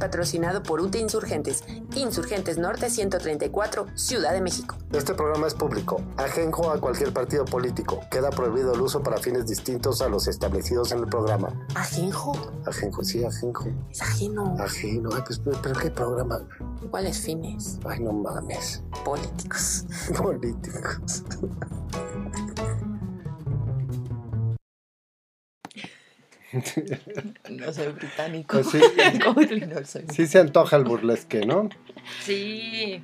[0.02, 1.62] Patrocinado por UTE Insurgentes,
[1.94, 4.76] Insurgentes Norte 134, Ciudad de México.
[4.90, 8.00] Este programa es público, ajenjo a cualquier partido político.
[8.10, 11.50] Queda prohibido el uso para fines distintos a los establecidos en el programa.
[11.76, 12.32] ¿Ajenjo?
[12.66, 13.66] Ajenjo, sí, ajenjo.
[13.92, 14.56] Es ajeno.
[14.58, 16.40] Ajeno, ay, pues, pero, pero ¿qué programa?
[16.90, 17.78] ¿Cuáles fines?
[17.84, 18.82] Ay, no mames.
[19.04, 19.84] Políticos.
[20.20, 21.22] Políticos.
[27.50, 28.60] No soy británico.
[28.60, 28.80] Pues sí.
[29.24, 30.04] ¿Cómo que no soy?
[30.12, 31.68] Sí se antoja el burlesque, ¿no?
[32.24, 33.02] Sí.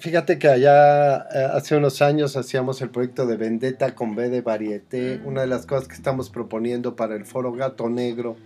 [0.00, 4.42] Fíjate que allá eh, hace unos años hacíamos el proyecto de Vendetta con B de
[4.42, 5.20] Varieté.
[5.24, 8.36] Una de las cosas que estamos proponiendo para el foro Gato Negro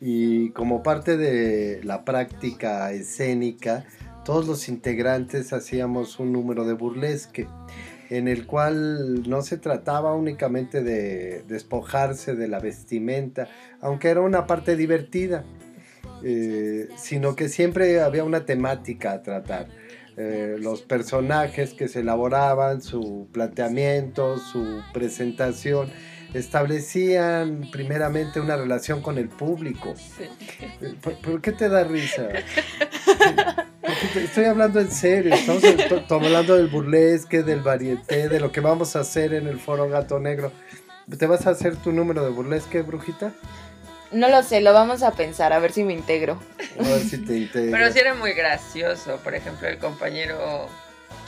[0.00, 3.84] Y como parte de la práctica escénica,
[4.24, 7.46] todos los integrantes hacíamos un número de burlesque,
[8.10, 13.48] en el cual no se trataba únicamente de despojarse de la vestimenta,
[13.80, 15.44] aunque era una parte divertida,
[16.24, 19.68] eh, sino que siempre había una temática a tratar.
[20.16, 25.88] Eh, los personajes que se elaboraban, su planteamiento, su presentación,
[26.34, 29.94] establecían primeramente una relación con el público.
[30.80, 32.28] Eh, ¿Por, por qué te da risa?
[34.14, 38.60] Estoy hablando en serio, estamos to- to- hablando del burlesque, del varieté, de lo que
[38.60, 40.52] vamos a hacer en el foro Gato Negro.
[41.18, 43.32] ¿Te vas a hacer tu número de burlesque, brujita?
[44.12, 46.40] No lo sé, lo vamos a pensar, a ver si me integro.
[46.78, 47.70] A ver si te integras.
[47.80, 50.68] Pero sí era muy gracioso, por ejemplo, el compañero...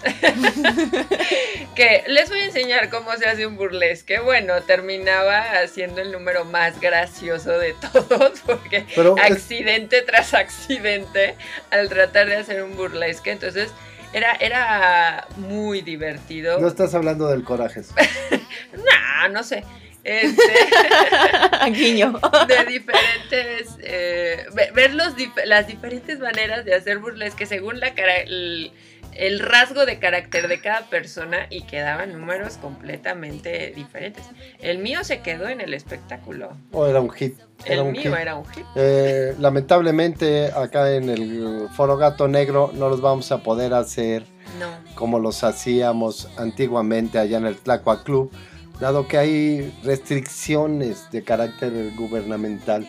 [1.75, 4.19] que les voy a enseñar cómo se hace un burlesque.
[4.21, 11.35] Bueno, terminaba haciendo el número más gracioso de todos, porque Pero es- accidente tras accidente
[11.71, 13.31] al tratar de hacer un burlesque.
[13.31, 13.71] Entonces,
[14.13, 16.59] era, era muy divertido.
[16.61, 17.83] No estás hablando del coraje.
[18.73, 19.65] No, no sé.
[20.05, 20.43] Este,
[21.71, 22.19] Guiño.
[22.49, 23.69] de diferentes.
[23.81, 28.73] eh, ve- ver los dif- las diferentes maneras de hacer burlesque según la cara, el,
[29.15, 34.25] el rasgo de carácter de cada persona y quedaban números completamente diferentes.
[34.61, 36.57] El mío se quedó en el espectáculo.
[36.73, 37.39] O era un hit.
[37.65, 38.15] El un mío hit.
[38.21, 38.65] era un hit.
[38.75, 44.25] Eh, lamentablemente acá en el Foro Gato Negro no los vamos a poder hacer
[44.59, 44.69] No.
[44.95, 48.33] como los hacíamos antiguamente allá en el Tlacua Club,
[48.81, 52.87] dado que hay restricciones de carácter gubernamental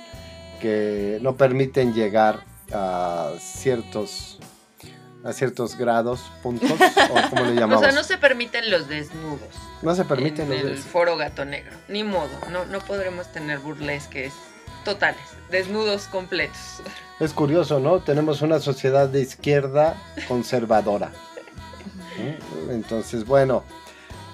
[0.62, 2.40] que no permiten llegar
[2.72, 4.40] a ciertos
[5.24, 7.82] a ciertos grados, puntos, o como le O llamamos.
[7.82, 9.50] sea, no se permiten los desnudos.
[9.82, 11.72] No se permiten en los el foro gato negro.
[11.88, 14.34] Ni modo, no, no podremos tener burlesques
[14.84, 16.82] totales, desnudos completos.
[17.20, 18.00] Es curioso, ¿no?
[18.00, 19.96] Tenemos una sociedad de izquierda
[20.28, 21.12] conservadora.
[22.68, 22.72] ¿no?
[22.74, 23.64] Entonces, bueno,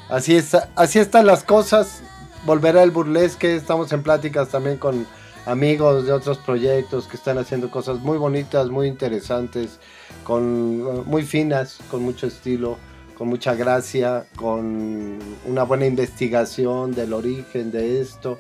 [0.10, 2.02] así, es, así están las cosas.
[2.46, 3.56] Volverá el burlesque.
[3.56, 5.06] Estamos en pláticas también con
[5.46, 9.80] amigos de otros proyectos que están haciendo cosas muy bonitas, muy interesantes,
[10.34, 12.78] con, muy finas, con mucho estilo,
[13.18, 15.18] con mucha gracia, con
[15.48, 18.40] una buena investigación del origen de esto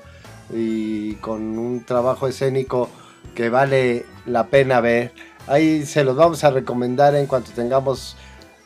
[0.53, 2.89] y con un trabajo escénico
[3.33, 5.13] que vale la pena ver.
[5.47, 8.15] Ahí se los vamos a recomendar en cuanto tengamos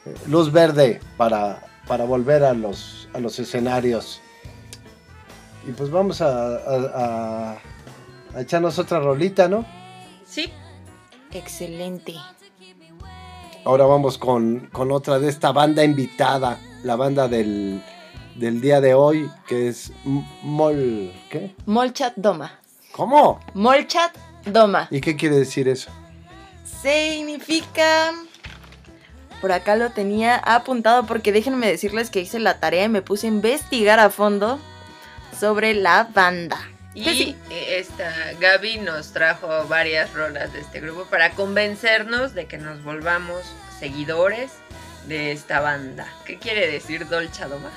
[0.06, 4.20] eh, luz verde para, para volver a los, a los escenarios.
[5.66, 7.58] Y pues vamos a, a- a-
[8.36, 9.66] a echarnos otra rolita, ¿no?
[10.26, 10.52] Sí.
[11.32, 12.16] Excelente.
[13.66, 17.82] Ahora vamos con, con otra de esta banda invitada, la banda del,
[18.36, 21.14] del día de hoy, que es Mol...
[21.30, 21.56] ¿Qué?
[21.66, 22.60] Molchat Doma.
[22.92, 23.40] ¿Cómo?
[23.54, 24.90] Molchat Doma.
[24.92, 25.92] ¿Y qué quiere decir eso?
[26.82, 28.12] Significa...
[29.40, 33.28] Por acá lo tenía apuntado porque déjenme decirles que hice la tarea y me puse
[33.28, 34.60] a investigar a fondo
[35.38, 36.58] sobre la banda.
[36.96, 42.58] Y eh, esta Gaby nos trajo varias rolas de este grupo para convencernos de que
[42.58, 43.42] nos volvamos
[43.80, 44.52] seguidores
[45.08, 46.08] de esta banda.
[46.26, 47.72] ¿Qué quiere decir Dolce Doma?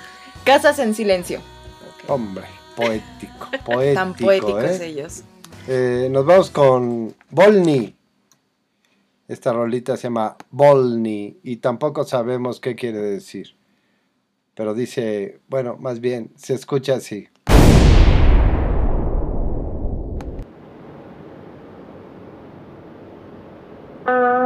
[0.45, 1.41] Casas en silencio.
[2.09, 2.45] Hombre,
[2.77, 3.95] poético, poético.
[3.95, 4.87] Tan poéticos ¿eh?
[4.87, 5.23] ellos.
[5.67, 7.95] Eh, nos vamos con Volny.
[9.29, 13.57] Esta rolita se llama Volny y tampoco sabemos qué quiere decir.
[14.55, 17.29] Pero dice, bueno, más bien, se escucha así.
[24.07, 24.46] Uh...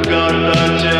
[0.00, 0.91] Kardeşim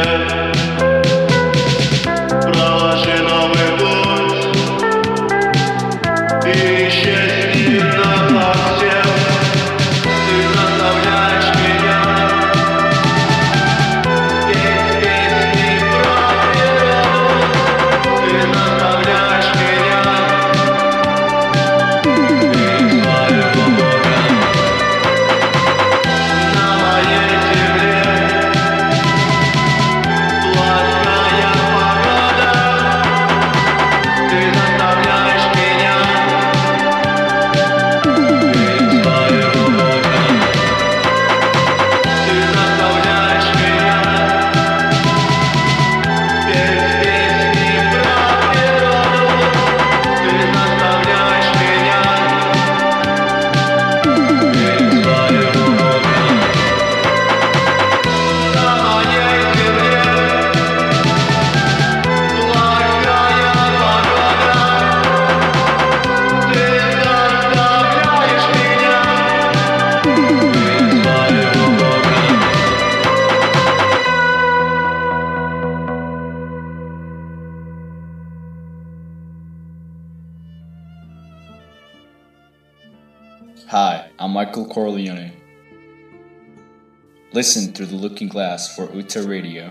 [87.84, 89.70] through the looking glass for Uta Radio.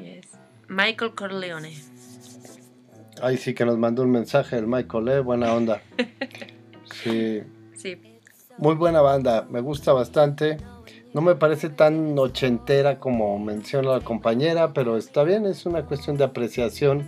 [0.00, 0.26] Yes.
[0.68, 1.72] Michael Corleone.
[3.22, 5.20] Ahí sí que nos mandó un mensaje el Michael, ¿eh?
[5.20, 5.80] Buena onda.
[7.02, 7.42] Sí.
[7.74, 7.98] Sí.
[8.56, 10.56] Muy buena banda, me gusta bastante.
[11.12, 16.16] No me parece tan ochentera como menciona la compañera, pero está bien, es una cuestión
[16.16, 17.04] de apreciación,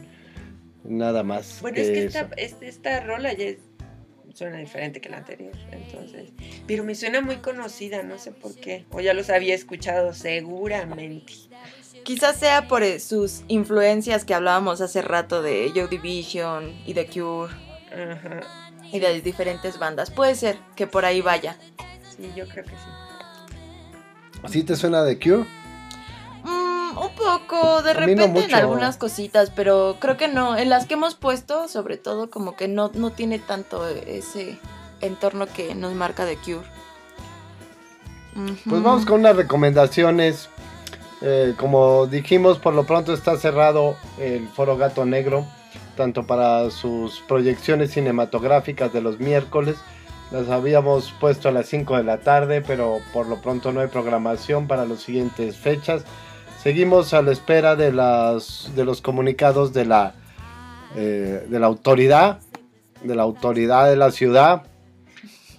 [0.85, 1.61] nada más.
[1.63, 2.29] Bueno, es que esta,
[2.67, 3.59] esta rola ya es-
[4.37, 6.31] suena diferente que la anterior, entonces.
[6.67, 8.85] Pero me suena muy conocida, no sé por qué.
[8.91, 11.33] O ya los había escuchado seguramente.
[12.05, 17.07] Quizás sea por eh, sus influencias que hablábamos hace rato de Joy Division y The
[17.07, 17.53] Cure
[17.91, 18.41] Ajá.
[18.93, 20.11] y de diferentes bandas.
[20.11, 21.57] Puede ser que por ahí vaya.
[22.17, 24.49] Sí, yo creo que sí.
[24.53, 25.47] ¿Sí te suena de Cure?
[26.97, 30.57] Un poco, de mí no repente en algunas cositas, pero creo que no.
[30.57, 34.59] En las que hemos puesto, sobre todo, como que no, no tiene tanto ese
[35.01, 36.67] entorno que nos marca The Cure.
[38.69, 40.49] Pues vamos con unas recomendaciones.
[41.23, 45.47] Eh, como dijimos, por lo pronto está cerrado el Foro Gato Negro,
[45.97, 49.77] tanto para sus proyecciones cinematográficas de los miércoles.
[50.31, 53.87] Las habíamos puesto a las 5 de la tarde, pero por lo pronto no hay
[53.87, 56.05] programación para las siguientes fechas.
[56.67, 60.15] Seguimos a la espera de, los comunicados de la,
[60.97, 62.41] eh, de la autoridad,
[63.05, 64.65] de la autoridad de la ciudad,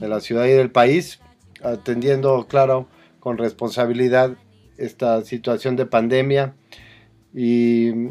[0.01, 1.21] de la ciudad y del país,
[1.63, 2.89] atendiendo, claro,
[3.21, 4.31] con responsabilidad
[4.75, 6.55] esta situación de pandemia.
[7.33, 8.09] Y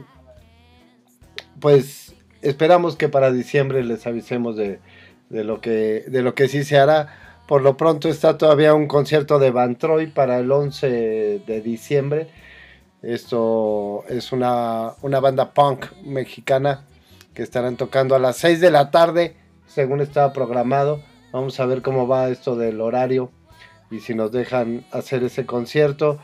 [1.60, 4.80] pues esperamos que para diciembre les avisemos de,
[5.28, 7.42] de lo, que, de lo que sí se hará.
[7.46, 12.28] Por lo pronto está todavía un concierto de Van Troy para el 11 de diciembre.
[13.02, 16.86] Esto es una, una banda punk mexicana
[17.34, 19.36] que estarán tocando a las 6 de la tarde,
[19.66, 21.02] según estaba programado.
[21.32, 23.30] Vamos a ver cómo va esto del horario
[23.90, 26.18] y si nos dejan hacer ese concierto.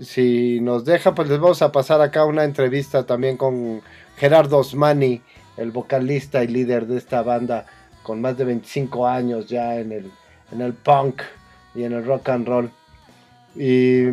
[0.00, 3.82] Si nos dejan, pues les vamos a pasar acá una entrevista también con
[4.16, 5.20] Gerardo Osmani,
[5.56, 7.66] el vocalista y líder de esta banda,
[8.02, 10.10] con más de 25 años ya en el,
[10.50, 11.22] en el punk
[11.74, 12.70] y en el rock and roll.
[13.54, 14.06] Y,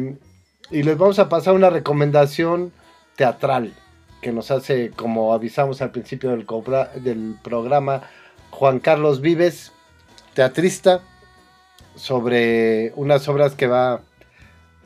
[0.71, 2.71] y les vamos a pasar una recomendación
[3.17, 3.73] teatral
[4.21, 8.03] que nos hace, como avisamos al principio del, programa,
[8.51, 9.73] Juan Carlos Vives,
[10.33, 11.01] teatrista,
[11.95, 14.01] sobre unas obras que va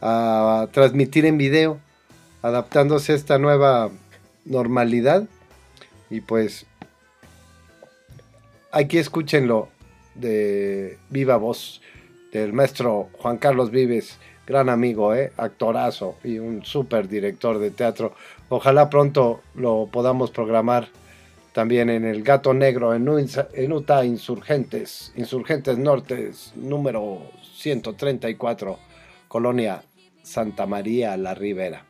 [0.01, 1.79] a transmitir en video,
[2.41, 3.91] adaptándose a esta nueva
[4.43, 5.25] normalidad.
[6.09, 6.65] Y pues
[8.71, 9.69] aquí escúchenlo
[10.15, 11.81] de viva voz
[12.31, 15.31] del maestro Juan Carlos Vives, gran amigo, ¿eh?
[15.37, 18.13] actorazo y un súper director de teatro.
[18.49, 20.87] Ojalá pronto lo podamos programar
[21.53, 23.07] también en el Gato Negro en,
[23.71, 28.77] Utah Insurgentes, Insurgentes Norte, número 134,
[29.27, 29.81] Colonia
[30.21, 31.85] Santa María La Ribera.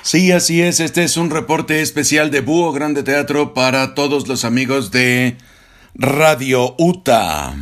[0.00, 0.80] Sí, así es.
[0.80, 5.36] Este es un reporte especial de Búho Grande Teatro para todos los amigos de
[5.94, 7.54] Radio UTA.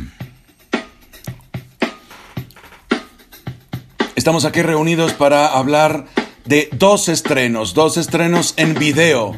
[4.21, 6.05] Estamos aquí reunidos para hablar
[6.45, 9.35] de dos estrenos, dos estrenos en video.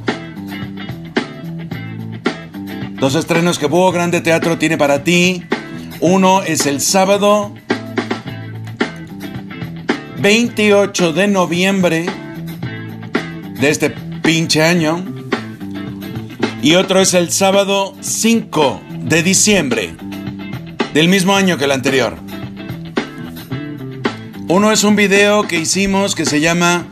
[2.95, 5.45] Dos estrenos que Búho Grande Teatro tiene para ti.
[6.01, 7.53] Uno es el sábado
[10.17, 12.05] 28 de noviembre
[13.61, 15.01] de este pinche año.
[16.61, 19.95] Y otro es el sábado 5 de diciembre
[20.93, 22.32] del mismo año que el anterior.
[24.49, 26.85] Uno es un video que hicimos que se llama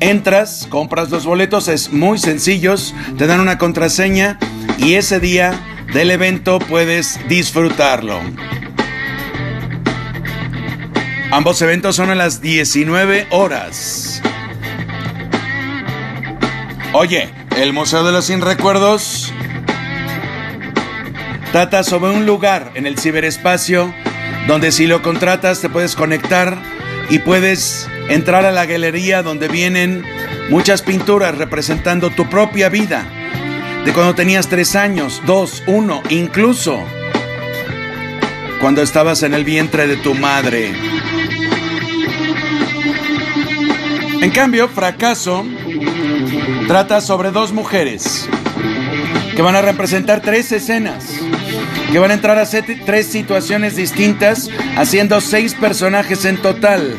[0.00, 4.38] Entras, compras los boletos, es muy sencillos, te dan una contraseña
[4.78, 5.60] y ese día
[5.92, 8.18] del evento puedes disfrutarlo.
[11.30, 14.22] Ambos eventos son a las 19 horas.
[16.96, 19.32] Oye, el Museo de los Sin Recuerdos
[21.50, 23.92] Trata sobre un lugar en el ciberespacio
[24.46, 26.56] donde si lo contratas te puedes conectar
[27.10, 30.04] y puedes entrar a la galería donde vienen
[30.50, 33.04] muchas pinturas representando tu propia vida.
[33.84, 36.80] De cuando tenías tres años, dos, uno, incluso
[38.60, 40.72] cuando estabas en el vientre de tu madre.
[44.20, 45.44] En cambio, Fracaso
[46.66, 48.28] trata sobre dos mujeres
[49.34, 51.04] que van a representar tres escenas,
[51.90, 56.96] que van a entrar a tres situaciones distintas, haciendo seis personajes en total.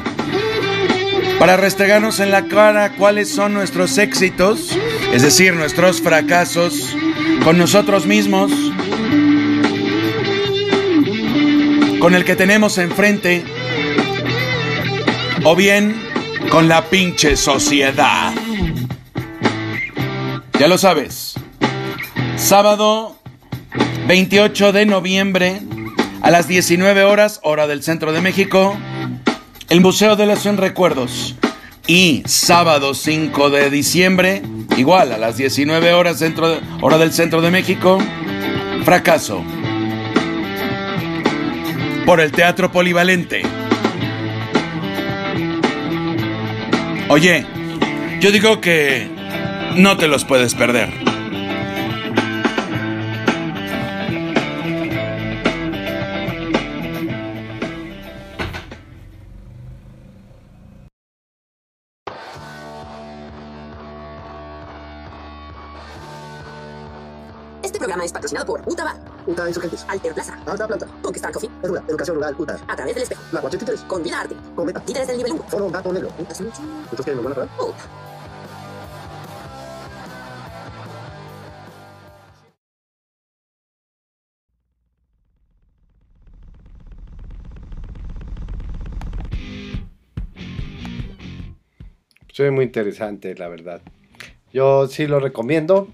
[1.40, 4.78] Para restregarnos en la cara cuáles son nuestros éxitos,
[5.14, 6.96] es decir, nuestros fracasos
[7.44, 8.52] con nosotros mismos,
[12.00, 13.44] con el que tenemos enfrente,
[15.44, 15.96] o bien
[16.50, 18.34] con la pinche sociedad.
[20.60, 21.36] Ya lo sabes.
[22.38, 23.18] Sábado
[24.08, 25.62] 28 de noviembre
[26.22, 28.78] a las 19 horas, hora del centro de México,
[29.70, 31.36] el Museo de los 100 Recuerdos.
[31.88, 34.42] Y sábado 5 de diciembre,
[34.76, 38.00] igual a las 19 horas, centro de- hora del centro de México,
[38.84, 39.44] fracaso.
[42.08, 43.44] Por el Teatro Polivalente.
[47.10, 47.46] Oye,
[48.20, 49.08] yo digo que
[49.78, 50.90] no te los puedes perder.
[67.62, 68.96] Este programa es patrocinado por Utaba,
[69.28, 69.86] UTA Insurgentes.
[69.90, 70.88] Alter Plaza, Alta Planta.
[71.02, 71.84] Pokestar Coffee, Edura.
[71.88, 72.60] Educación Rural UTA.
[72.68, 73.82] A través del espejo, La 83.
[73.82, 74.82] con Vida Arte, Cometa.
[74.88, 75.44] Líderes del Nivel 1.
[75.50, 76.10] Foro Gato Negro.
[76.18, 76.48] ¿Entonces
[77.04, 77.16] qué?
[77.16, 78.15] ¿Nos van a
[92.36, 93.82] Soy muy interesante, la verdad.
[94.52, 95.88] Yo sí lo recomiendo.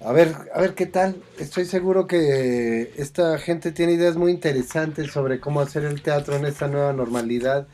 [0.00, 1.16] A ver, a ver qué tal.
[1.38, 6.46] Estoy seguro que esta gente tiene ideas muy interesantes sobre cómo hacer el teatro en
[6.46, 7.66] esta nueva normalidad.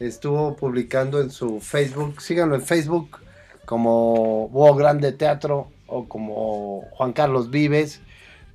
[0.00, 3.18] Estuvo publicando en su Facebook, síganlo en Facebook
[3.66, 8.00] como Búho Grande Teatro o como Juan Carlos Vives.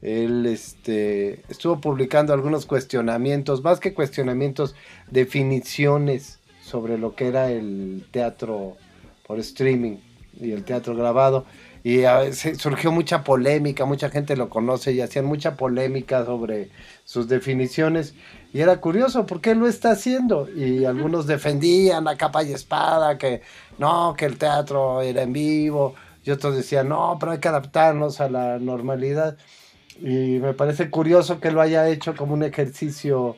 [0.01, 4.73] Él este, estuvo publicando algunos cuestionamientos, más que cuestionamientos,
[5.11, 6.39] definiciones
[6.73, 8.77] sobre lo que era el teatro
[9.27, 9.97] por streaming
[10.41, 11.45] y el teatro grabado.
[11.83, 16.71] Y a veces surgió mucha polémica, mucha gente lo conoce y hacían mucha polémica sobre
[17.05, 18.15] sus definiciones.
[18.53, 20.49] Y era curioso, ¿por qué lo está haciendo?
[20.49, 23.41] Y algunos defendían a capa y espada que
[23.77, 25.93] no, que el teatro era en vivo.
[26.25, 29.37] Y otros decían, no, pero hay que adaptarnos a la normalidad.
[29.99, 33.35] Y me parece curioso que lo haya hecho como un ejercicio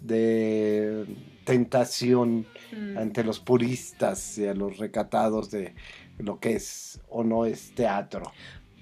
[0.00, 1.04] de
[1.44, 2.98] tentación Mm.
[2.98, 5.74] ante los puristas y a los recatados de
[6.18, 8.32] lo que es o no es teatro.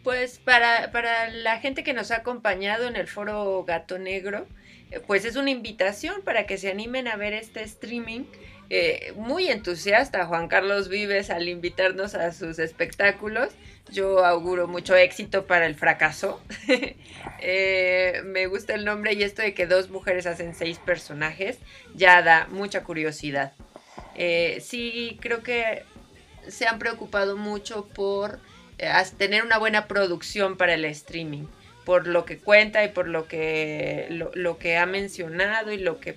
[0.03, 4.47] Pues para, para la gente que nos ha acompañado en el foro Gato Negro,
[4.91, 8.24] eh, pues es una invitación para que se animen a ver este streaming.
[8.68, 13.51] Eh, muy entusiasta Juan Carlos Vives al invitarnos a sus espectáculos.
[13.93, 16.41] Yo auguro mucho éxito para el fracaso.
[17.41, 21.59] Eh, me gusta el nombre y esto de que dos mujeres hacen seis personajes
[21.95, 23.53] ya da mucha curiosidad.
[24.14, 25.84] Eh, sí, creo que
[26.49, 28.38] se han preocupado mucho por
[28.78, 31.44] eh, tener una buena producción para el streaming,
[31.84, 36.16] por lo que cuenta y por lo que, lo, que ha mencionado y lo que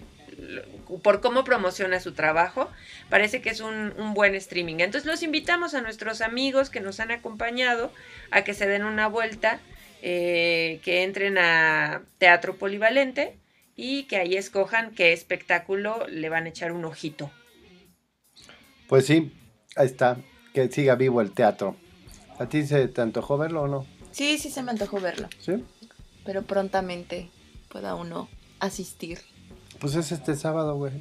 [1.04, 2.70] por cómo promociona su trabajo,
[3.10, 4.76] parece que es un, un buen streaming.
[4.80, 7.92] Entonces los invitamos a nuestros amigos que nos han acompañado
[8.32, 9.60] a que se den una vuelta,
[10.02, 13.36] eh, que entren a Teatro Polivalente
[13.76, 17.32] y que ahí escojan qué espectáculo le van a echar un ojito.
[18.90, 19.32] Pues sí,
[19.76, 20.18] ahí está,
[20.54, 21.76] que siga vivo el teatro.
[22.40, 23.86] ¿A ti se te antojó verlo o no?
[24.12, 25.30] Sí, sí se me antojó verlo.
[25.40, 25.64] ¿Sí?
[26.26, 27.30] Pero prontamente
[27.70, 28.28] pueda uno
[28.60, 29.20] asistir.
[29.80, 30.92] Pues es este sábado, güey.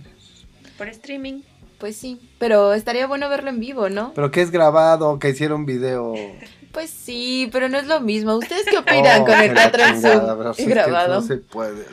[0.76, 1.41] Por streaming.
[1.78, 4.12] Pues sí, pero estaría bueno verlo en vivo, ¿no?
[4.14, 6.14] Pero que es grabado, que hicieron video.
[6.70, 8.36] Pues sí, pero no es lo mismo.
[8.36, 11.14] ¿Ustedes qué opinan Oh, con el teatro en Zoom es que grabado?
[11.14, 11.86] No se puede.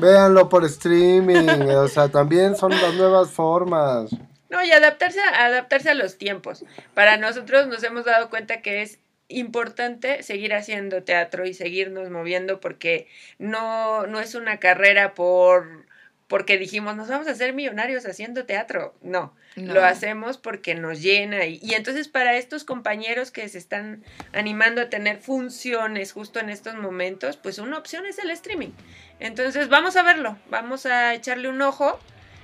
[0.00, 4.10] Véanlo por streaming, o sea, también son las nuevas formas.
[4.50, 6.64] No, y adaptarse, a- adaptarse a los tiempos.
[6.94, 8.98] Para nosotros nos hemos dado cuenta que es
[9.28, 13.06] importante seguir haciendo teatro y seguirnos moviendo porque
[13.38, 15.86] no, no es una carrera por
[16.26, 18.94] porque dijimos, nos vamos a hacer millonarios haciendo teatro.
[19.02, 19.74] No, No.
[19.74, 21.44] lo hacemos porque nos llena.
[21.46, 26.48] Y, y entonces para estos compañeros que se están animando a tener funciones justo en
[26.48, 28.70] estos momentos, pues una opción es el streaming.
[29.18, 31.98] Entonces vamos a verlo, vamos a echarle un ojo.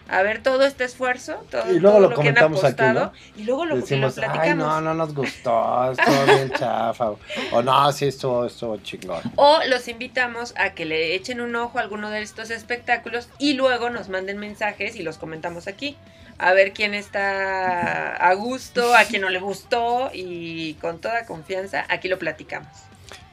[0.08, 3.00] A ver todo este esfuerzo, todo, Y luego todo lo lo que han aquí, apostado,
[3.06, 3.12] ¿no?
[3.36, 4.66] y luego lo, lo Decimos, ay, platicamos.
[4.66, 7.10] no, no nos gustó, estuvo bien chafa.
[7.10, 7.18] O,
[7.52, 9.20] o no, sí, estuvo, estuvo chingón.
[9.34, 13.54] O los invitamos a que le echen un ojo a alguno de estos espectáculos y
[13.54, 15.96] luego nos manden mensajes y los comentamos aquí.
[16.38, 21.84] A ver quién está a gusto, a quién no le gustó y con toda confianza
[21.88, 22.68] aquí lo platicamos.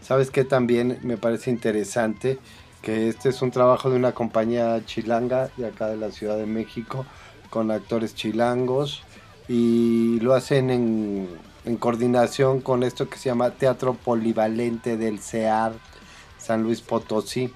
[0.01, 2.39] ¿Sabes qué también me parece interesante?
[2.83, 6.45] Que este es un trabajo de una compañía chilanga de acá de la Ciudad de
[6.45, 7.05] México,
[7.49, 9.03] con actores chilangos,
[9.47, 11.29] y lo hacen en,
[11.65, 15.73] en coordinación con esto que se llama Teatro Polivalente del CEAR
[16.37, 17.51] San Luis Potosí.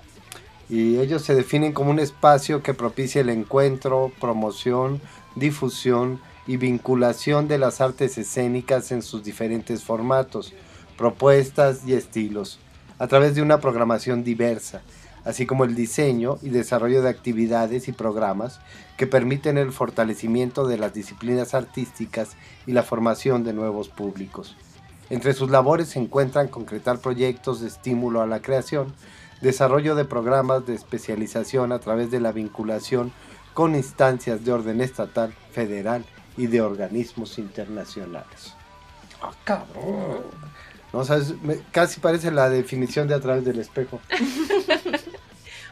[0.69, 5.01] Y ellos se definen como un espacio que propicia el encuentro, promoción,
[5.35, 10.53] difusión y vinculación de las artes escénicas en sus diferentes formatos,
[10.97, 12.59] propuestas y estilos,
[12.97, 14.81] a través de una programación diversa,
[15.27, 18.59] así como el diseño y desarrollo de actividades y programas
[18.97, 24.55] que permiten el fortalecimiento de las disciplinas artísticas y la formación de nuevos públicos.
[25.09, 28.93] Entre sus labores se encuentran concretar proyectos de estímulo a la creación,
[29.41, 33.11] desarrollo de programas de especialización a través de la vinculación
[33.53, 36.05] con instancias de orden estatal, federal
[36.37, 38.53] y de organismos internacionales.
[39.21, 40.21] ¡Ah, cabrón!
[40.93, 43.99] No, sabes, me- casi parece la definición de a través del espejo.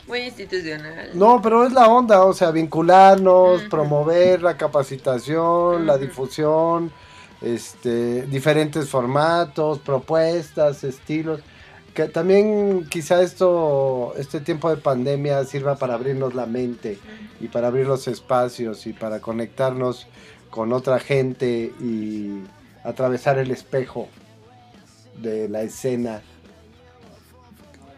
[0.08, 1.12] Muy institucional.
[1.14, 6.91] No, pero es la onda, o sea, vincularnos, promover la capacitación, la difusión,
[7.41, 11.41] este, diferentes formatos, propuestas, estilos.
[11.95, 16.99] Que también quizá esto, este tiempo de pandemia sirva para abrirnos la mente
[17.39, 20.08] y para abrir los espacios y para conectarnos
[20.49, 22.43] con otra gente y
[22.84, 24.08] atravesar el espejo
[25.22, 26.22] de la escena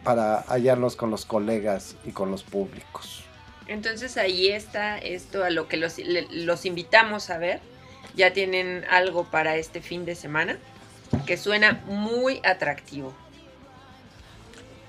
[0.07, 3.25] para hallarnos con los colegas y con los públicos.
[3.67, 5.95] Entonces ahí está esto a lo que los,
[6.31, 7.59] los invitamos a ver.
[8.15, 10.57] Ya tienen algo para este fin de semana
[11.25, 13.11] que suena muy atractivo.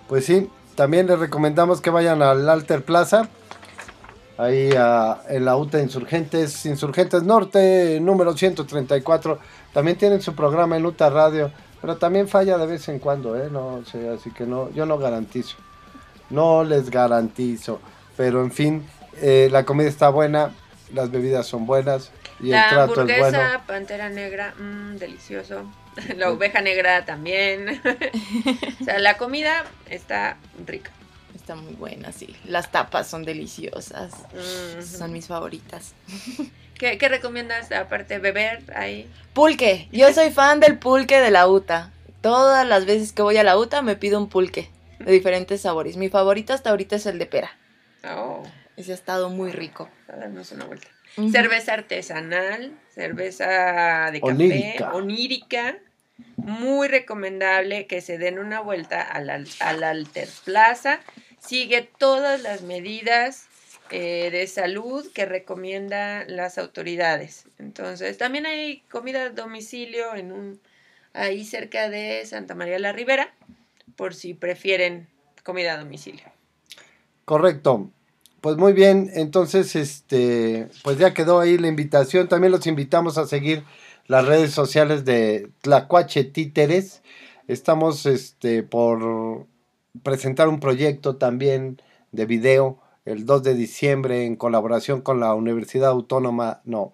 [0.07, 3.29] Pues sí, también les recomendamos que vayan al Alter Plaza,
[4.37, 9.41] ahí ah, en la UTA Insurgentes, Insurgentes Norte, número 134.
[9.75, 11.51] También tienen su programa en UTA Radio,
[11.81, 13.49] pero también falla de vez en cuando, ¿eh?
[13.51, 15.57] No sé, así que no, yo no garantizo.
[16.31, 17.81] No les garantizo.
[18.17, 18.87] Pero en fin,
[19.21, 20.53] eh, la comida está buena,
[20.93, 22.11] las bebidas son buenas
[22.41, 23.63] y la el trato es hamburguesa, bueno.
[23.67, 25.63] pantera negra, mm, delicioso.
[26.17, 27.81] La oveja negra también.
[28.81, 30.93] o sea, la comida está rica.
[31.49, 32.37] Está muy buena, sí.
[32.45, 34.13] Las tapas son deliciosas.
[34.85, 35.95] Son mis favoritas.
[36.75, 39.11] ¿Qué, qué recomiendas aparte beber ahí?
[39.33, 39.89] Pulque.
[39.91, 41.91] Yo soy fan del pulque de la UTA.
[42.21, 44.69] Todas las veces que voy a la UTA me pido un pulque
[44.99, 45.97] de diferentes sabores.
[45.97, 47.57] Mi favorito hasta ahorita es el de pera.
[48.05, 48.43] Oh,
[48.77, 49.89] Ese ha estado muy rico.
[50.13, 50.89] a darnos una vuelta.
[51.33, 54.93] Cerveza artesanal, cerveza de café, Onírica.
[54.93, 55.79] onírica.
[56.37, 61.01] Muy recomendable que se den una vuelta al, al, al Alter Plaza.
[61.49, 63.47] Sigue todas las medidas
[63.91, 67.47] eh, de salud que recomiendan las autoridades.
[67.59, 70.61] Entonces, también hay comida a domicilio en un
[71.15, 73.33] ahí cerca de Santa María la Ribera,
[73.97, 75.09] por si prefieren
[75.43, 76.27] comida a domicilio.
[77.25, 77.91] Correcto.
[78.43, 82.29] Pues muy bien, entonces este, pues ya quedó ahí la invitación.
[82.29, 83.65] También los invitamos a seguir
[84.07, 87.03] las redes sociales de Tlacuache Títeres.
[87.49, 89.47] Estamos este por
[90.03, 91.81] presentar un proyecto también
[92.13, 96.93] de video el 2 de diciembre en colaboración con la Universidad Autónoma, no,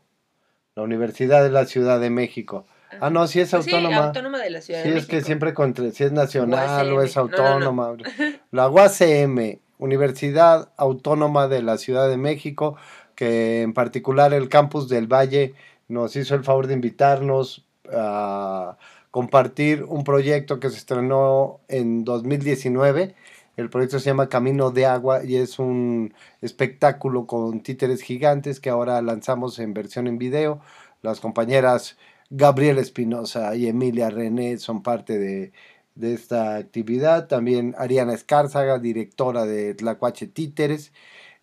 [0.76, 2.66] la Universidad de la Ciudad de México.
[3.00, 4.06] Ah, no, sí es Pues sí, autónoma.
[4.06, 5.26] autónoma de la Ciudad Sí, de es que México.
[5.26, 7.44] siempre contra, si es nacional o es No, no, no.
[7.44, 7.96] autónoma.
[8.52, 12.76] La UACM, Universidad Autónoma de la Ciudad de México,
[13.16, 15.54] que en particular el campus del Valle
[15.88, 18.76] nos hizo el favor de invitarnos a
[19.14, 23.14] compartir un proyecto que se estrenó en 2019.
[23.56, 28.70] El proyecto se llama Camino de Agua y es un espectáculo con títeres gigantes que
[28.70, 30.60] ahora lanzamos en versión en video.
[31.00, 31.96] Las compañeras
[32.28, 35.52] Gabriel Espinosa y Emilia René son parte de,
[35.94, 37.28] de esta actividad.
[37.28, 40.92] También Ariana Escárzaga, directora de Tlacuache Títeres.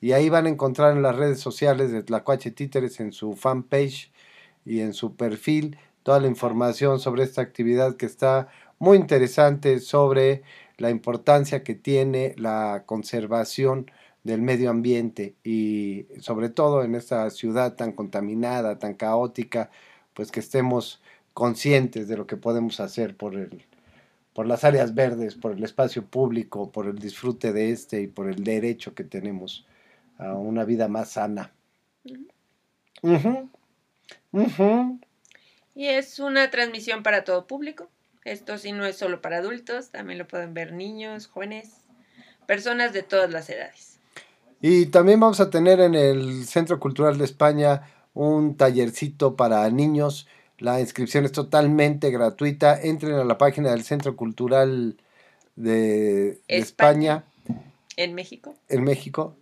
[0.02, 4.12] Y ahí van a encontrar en las redes sociales de Tlacuache Títeres, en su fanpage
[4.66, 8.48] y en su perfil, toda la información sobre esta actividad que está
[8.80, 10.44] muy interesante sobre
[10.78, 13.90] la importancia que tiene la conservación
[14.24, 19.70] del medio ambiente y sobre todo en esta ciudad tan contaminada, tan caótica,
[20.14, 21.02] pues que estemos
[21.34, 23.64] conscientes de lo que podemos hacer por el
[24.34, 28.30] por las áreas verdes, por el espacio público, por el disfrute de este y por
[28.30, 29.66] el derecho que tenemos
[30.18, 31.52] a una vida más sana.
[33.04, 33.50] Ujú,
[34.34, 35.00] ujú.
[35.82, 37.90] Y es una transmisión para todo público.
[38.24, 41.72] Esto sí no es solo para adultos, también lo pueden ver niños, jóvenes,
[42.46, 43.98] personas de todas las edades.
[44.62, 47.82] Y también vamos a tener en el Centro Cultural de España
[48.14, 50.28] un tallercito para niños.
[50.60, 52.80] La inscripción es totalmente gratuita.
[52.80, 54.98] Entren a la página del Centro Cultural
[55.56, 57.24] de, de España.
[57.98, 58.54] En México.
[58.70, 59.36] en México.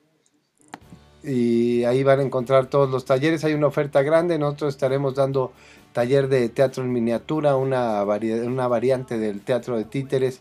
[1.22, 3.44] Y ahí van a encontrar todos los talleres.
[3.44, 4.40] Hay una oferta grande.
[4.40, 5.52] Nosotros estaremos dando
[6.00, 10.40] taller de teatro en miniatura, una, una variante del teatro de títeres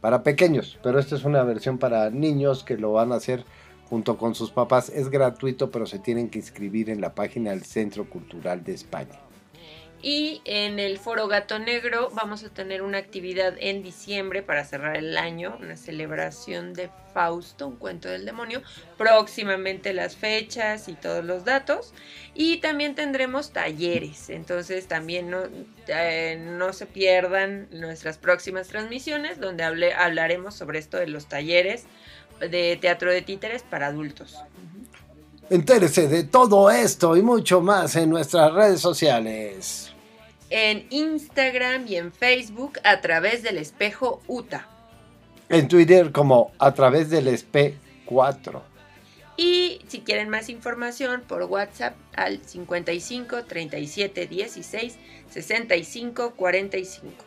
[0.00, 0.78] para pequeños.
[0.84, 3.44] Pero esta es una versión para niños que lo van a hacer
[3.88, 4.88] junto con sus papás.
[4.88, 9.18] Es gratuito, pero se tienen que inscribir en la página del Centro Cultural de España.
[10.02, 14.96] Y en el Foro Gato Negro vamos a tener una actividad en diciembre para cerrar
[14.96, 18.62] el año, una celebración de Fausto, un cuento del demonio.
[18.96, 21.92] Próximamente las fechas y todos los datos.
[22.34, 25.42] Y también tendremos talleres, entonces también no,
[25.88, 31.84] eh, no se pierdan nuestras próximas transmisiones donde hable- hablaremos sobre esto de los talleres
[32.40, 34.38] de teatro de títeres para adultos.
[35.50, 39.89] Entérese de todo esto y mucho más en nuestras redes sociales.
[40.50, 44.68] En Instagram y en Facebook a través del espejo UTA.
[45.48, 48.60] En Twitter como a través del SP4.
[49.36, 54.98] Y si quieren más información por WhatsApp al 55 37 16
[55.30, 57.24] 65 45.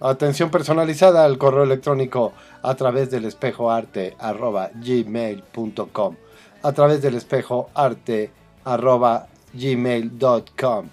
[0.00, 2.32] Atención personalizada al correo electrónico
[2.62, 6.16] a través del espejo arte arroba gmail.com.
[6.62, 8.30] A través del espejo arte
[8.64, 10.88] arroba gmail.com.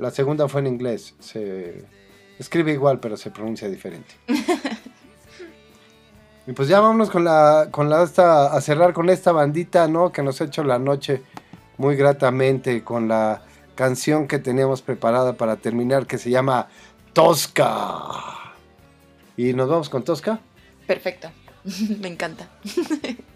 [0.00, 1.14] La segunda fue en inglés.
[1.20, 1.84] Se
[2.38, 4.14] escribe igual, pero se pronuncia diferente.
[6.46, 10.10] y pues ya vámonos con la, con la esta, a cerrar con esta bandita, ¿no?
[10.10, 11.22] Que nos ha hecho la noche
[11.76, 13.42] muy gratamente con la
[13.74, 16.68] canción que teníamos preparada para terminar que se llama
[17.12, 17.74] Tosca.
[19.36, 20.40] Y nos vamos con Tosca.
[20.86, 21.30] Perfecto.
[22.00, 22.48] Me encanta.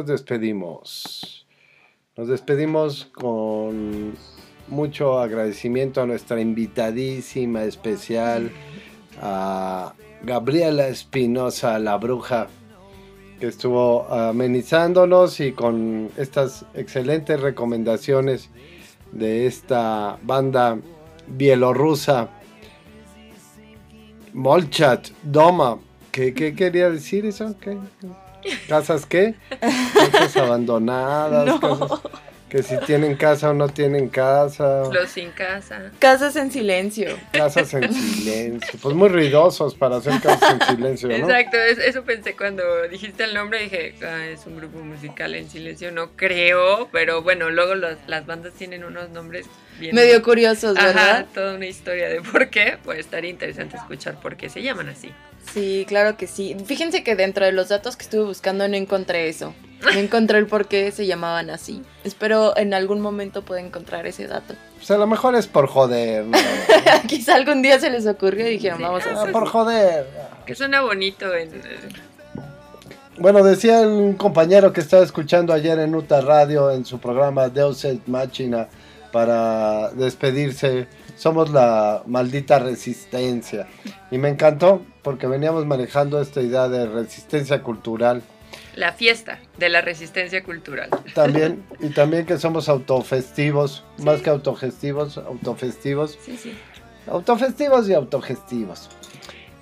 [0.00, 1.46] nos despedimos.
[2.16, 4.14] Nos despedimos con
[4.68, 8.50] mucho agradecimiento a nuestra invitadísima especial,
[9.20, 12.48] a Gabriela Espinosa, la bruja,
[13.40, 18.48] que estuvo amenizándonos y con estas excelentes recomendaciones
[19.12, 20.78] de esta banda
[21.26, 22.30] bielorrusa,
[24.32, 25.78] Molchat Doma.
[26.10, 27.54] ¿Qué, qué quería decir eso?
[27.60, 27.76] ¿Qué?
[28.68, 29.34] ¿Casas qué?
[29.60, 31.46] Casas abandonadas.
[31.46, 31.60] No.
[31.60, 32.00] casas-
[32.50, 34.82] que si tienen casa o no tienen casa.
[34.92, 35.92] Los sin casa.
[36.00, 37.16] Casas en silencio.
[37.32, 38.76] Casas en silencio.
[38.82, 41.14] Pues muy ruidosos para hacer casas en silencio, ¿no?
[41.14, 45.48] Exacto, es- eso pensé cuando dijiste el nombre, dije, ah, es un grupo musical en
[45.48, 49.46] silencio, no creo, pero bueno, luego los- las bandas tienen unos nombres
[49.78, 49.94] bien...
[49.94, 51.26] Medio curiosos, Ajá, ¿verdad?
[51.32, 55.12] toda una historia de por qué, pues estaría interesante escuchar por qué se llaman así.
[55.52, 56.56] Sí, claro que sí.
[56.64, 59.52] Fíjense que dentro de los datos que estuve buscando no encontré eso.
[59.82, 61.82] No encontré el por qué se llamaban así.
[62.04, 64.54] Espero en algún momento pueda encontrar ese dato.
[64.76, 66.38] Pues a lo mejor es por joder, ¿no?
[67.08, 69.32] Quizá algún día se les ocurrió y dijeron, vamos a Ah, hacer.
[69.32, 70.06] por joder.
[70.46, 71.50] Que suena bonito en...
[73.18, 77.84] Bueno, decía un compañero que estaba escuchando ayer en Uta Radio en su programa Deus
[77.84, 78.68] Ex Machina
[79.12, 80.86] para despedirse.
[81.20, 83.68] Somos la maldita resistencia.
[84.10, 88.22] Y me encantó porque veníamos manejando esta idea de resistencia cultural.
[88.74, 90.88] La fiesta de la resistencia cultural.
[91.14, 96.18] También, y también que somos autofestivos, más que autogestivos, autofestivos.
[96.24, 96.54] Sí, sí.
[97.06, 98.88] Autofestivos y autogestivos.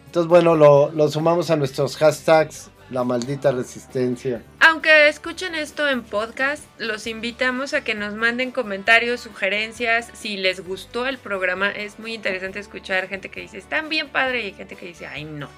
[0.06, 4.42] Entonces, bueno, lo, lo sumamos a nuestros hashtags, la maldita resistencia.
[4.60, 10.10] Aunque escuchen esto en podcast, los invitamos a que nos manden comentarios, sugerencias.
[10.14, 14.46] Si les gustó el programa, es muy interesante escuchar gente que dice, están bien padre,
[14.46, 15.48] y gente que dice, ay no,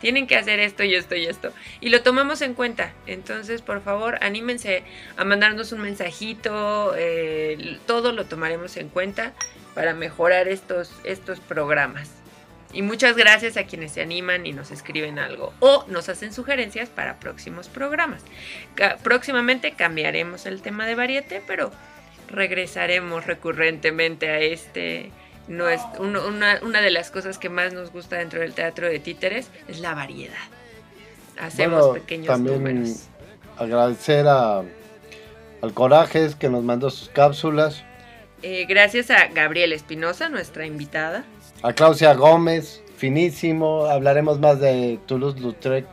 [0.00, 1.52] tienen que hacer esto y esto y esto.
[1.80, 2.92] Y lo tomamos en cuenta.
[3.06, 4.84] Entonces, por favor, anímense
[5.16, 6.94] a mandarnos un mensajito.
[6.96, 9.32] eh, todo lo tomaremos en cuenta
[9.74, 12.19] para mejorar estos, estos programas.
[12.72, 16.88] Y muchas gracias a quienes se animan y nos escriben algo o nos hacen sugerencias
[16.88, 18.22] para próximos programas.
[19.02, 21.72] Próximamente cambiaremos el tema de variete, pero
[22.28, 25.10] regresaremos recurrentemente a este.
[25.48, 28.86] No es, uno- una, una de las cosas que más nos gusta dentro del teatro
[28.88, 30.36] de títeres es la variedad.
[31.40, 33.06] Hacemos Bueno, pequeños también números.
[33.58, 34.58] agradecer a,
[35.62, 37.82] al Corajes que nos mandó sus cápsulas,
[38.42, 41.24] Eh, gracias a Gabriela Espinosa, nuestra invitada.
[41.62, 45.86] A Claudia Gómez, finísimo, hablaremos más de Toulouse-Lautrec,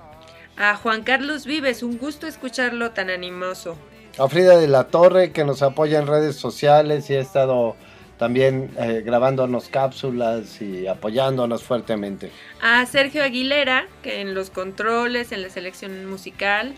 [0.58, 3.78] A Juan Carlos Vives, un gusto escucharlo tan animoso.
[4.18, 7.76] a Frida de la Torre que nos apoya en redes sociales y ha estado
[8.18, 12.32] también eh, grabándonos cápsulas y apoyándonos fuertemente.
[12.62, 16.74] A Sergio Aguilera, que en los controles, en la selección musical.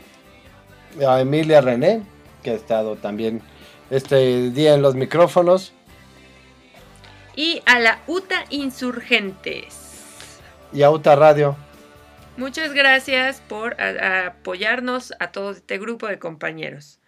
[1.07, 2.01] A Emilia René,
[2.43, 3.41] que ha estado también
[3.89, 5.71] este día en los micrófonos,
[7.39, 9.77] Y a la UTA Insurgentes.
[10.73, 11.55] y a Uta Radio.
[12.35, 16.99] Muchas gracias por a- a apoyarnos a todo este grupo de compañeros.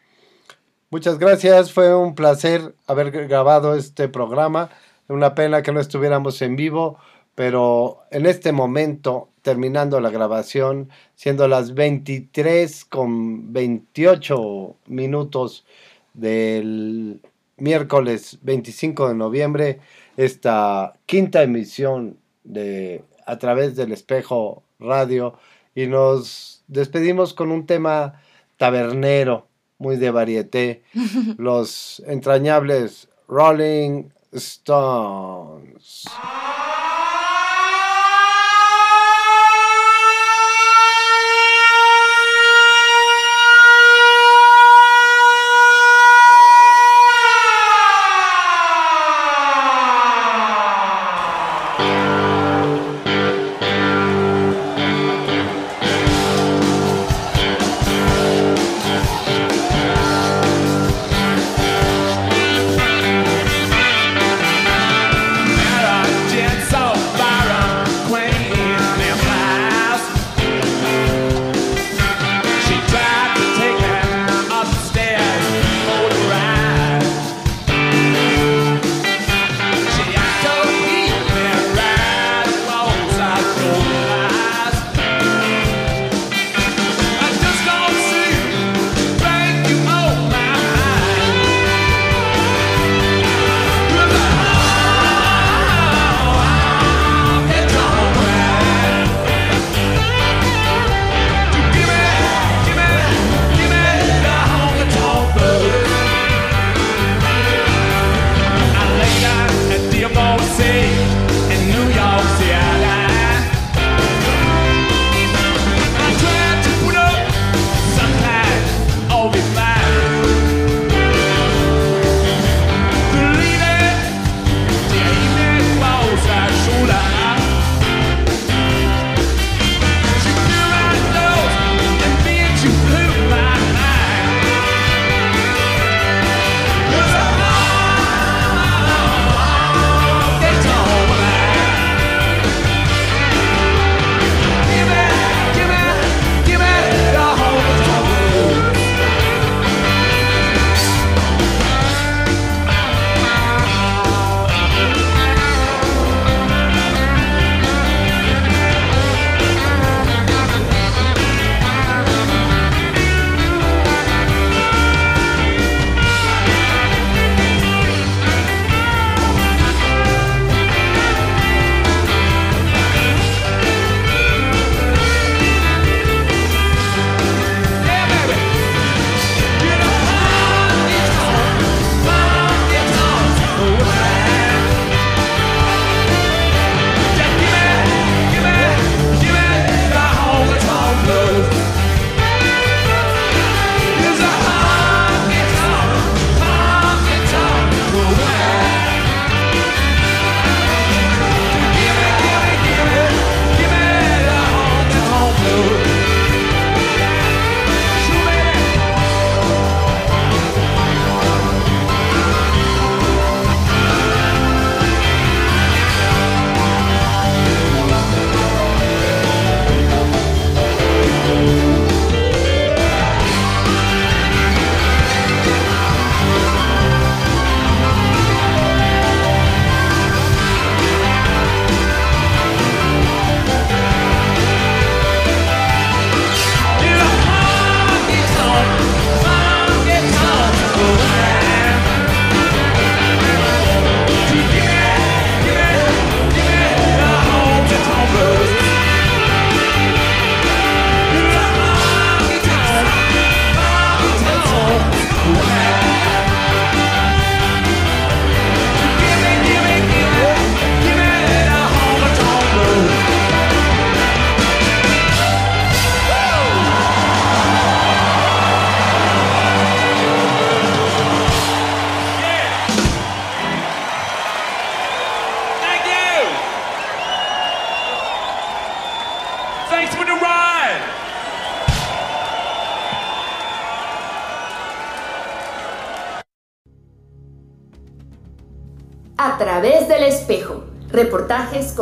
[0.89, 4.69] Muchas gracias, fue un placer haber grabado este programa.
[5.09, 6.97] Una pena que no estuviéramos en vivo,
[7.35, 15.65] pero en este momento, terminando la grabación, siendo las 23 con 28 minutos
[16.13, 17.19] del
[17.61, 19.79] miércoles 25 de noviembre,
[20.17, 25.37] esta quinta emisión de A través del espejo radio
[25.75, 28.21] y nos despedimos con un tema
[28.57, 29.47] tabernero,
[29.77, 30.83] muy de varieté,
[31.37, 36.05] los entrañables Rolling Stones.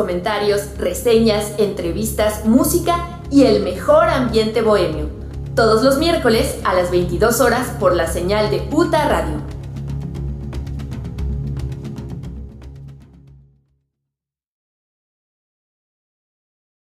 [0.00, 5.10] Comentarios, reseñas, entrevistas, música y el mejor ambiente bohemio.
[5.54, 9.39] Todos los miércoles a las 22 horas por la señal de UTA Radio.